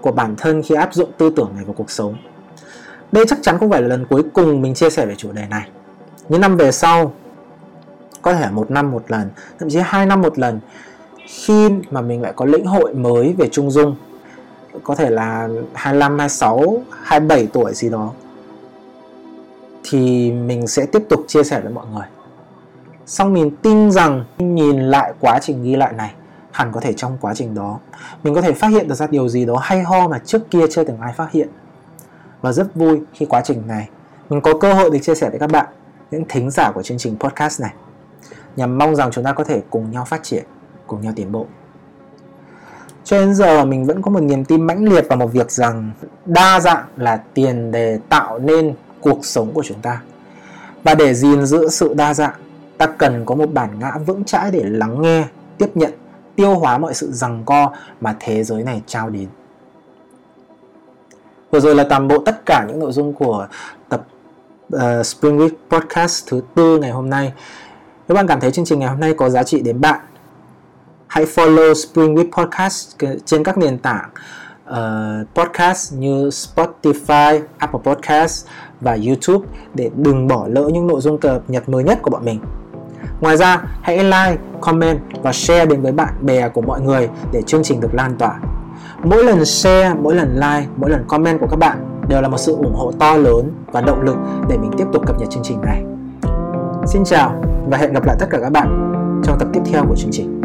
[0.00, 2.16] của bản thân khi áp dụng tư tưởng này vào cuộc sống.
[3.12, 5.46] Đây chắc chắn không phải là lần cuối cùng mình chia sẻ về chủ đề
[5.50, 5.68] này.
[6.28, 7.12] Những năm về sau
[8.22, 10.60] có thể một năm một lần thậm chí hai năm một lần
[11.26, 13.96] khi mà mình lại có lĩnh hội mới về trung dung
[14.82, 18.12] có thể là 25, 26, 27 tuổi gì đó
[19.90, 22.06] thì mình sẽ tiếp tục chia sẻ với mọi người.
[23.06, 26.14] Xong mình tin rằng, nhìn lại quá trình ghi lại này,
[26.50, 27.78] hẳn có thể trong quá trình đó,
[28.22, 30.64] mình có thể phát hiện được ra điều gì đó hay ho mà trước kia
[30.70, 31.48] chưa từng ai phát hiện.
[32.40, 33.88] Và rất vui khi quá trình này,
[34.28, 35.66] mình có cơ hội được chia sẻ với các bạn,
[36.10, 37.72] những thính giả của chương trình podcast này,
[38.56, 40.44] nhằm mong rằng chúng ta có thể cùng nhau phát triển,
[40.86, 41.46] cùng nhau tiến bộ.
[43.04, 45.90] Cho đến giờ, mình vẫn có một niềm tin mãnh liệt vào một việc rằng
[46.26, 50.00] đa dạng là tiền đề tạo nên cuộc sống của chúng ta.
[50.84, 52.34] Và để gìn giữ sự đa dạng
[52.78, 55.24] ta cần có một bản ngã vững chãi để lắng nghe
[55.58, 55.92] tiếp nhận
[56.36, 59.28] tiêu hóa mọi sự rằng co mà thế giới này trao đến.
[61.50, 63.46] Vừa rồi là toàn bộ tất cả những nội dung của
[63.88, 64.06] tập
[64.74, 67.32] uh, Spring Week Podcast thứ tư ngày hôm nay.
[68.08, 70.00] Nếu bạn cảm thấy chương trình ngày hôm nay có giá trị đến bạn
[71.06, 74.10] hãy follow Spring Week Podcast trên các nền tảng
[74.70, 78.46] uh, podcast như Spotify, Apple Podcast
[78.80, 82.24] và YouTube để đừng bỏ lỡ những nội dung cập nhật mới nhất của bọn
[82.24, 82.40] mình.
[83.20, 87.42] Ngoài ra, hãy like, comment và share đến với bạn bè của mọi người để
[87.42, 88.40] chương trình được lan tỏa.
[89.02, 92.38] Mỗi lần share, mỗi lần like, mỗi lần comment của các bạn đều là một
[92.38, 94.16] sự ủng hộ to lớn và động lực
[94.48, 95.84] để mình tiếp tục cập nhật chương trình này.
[96.86, 98.92] Xin chào và hẹn gặp lại tất cả các bạn
[99.24, 100.37] trong tập tiếp theo của chương trình.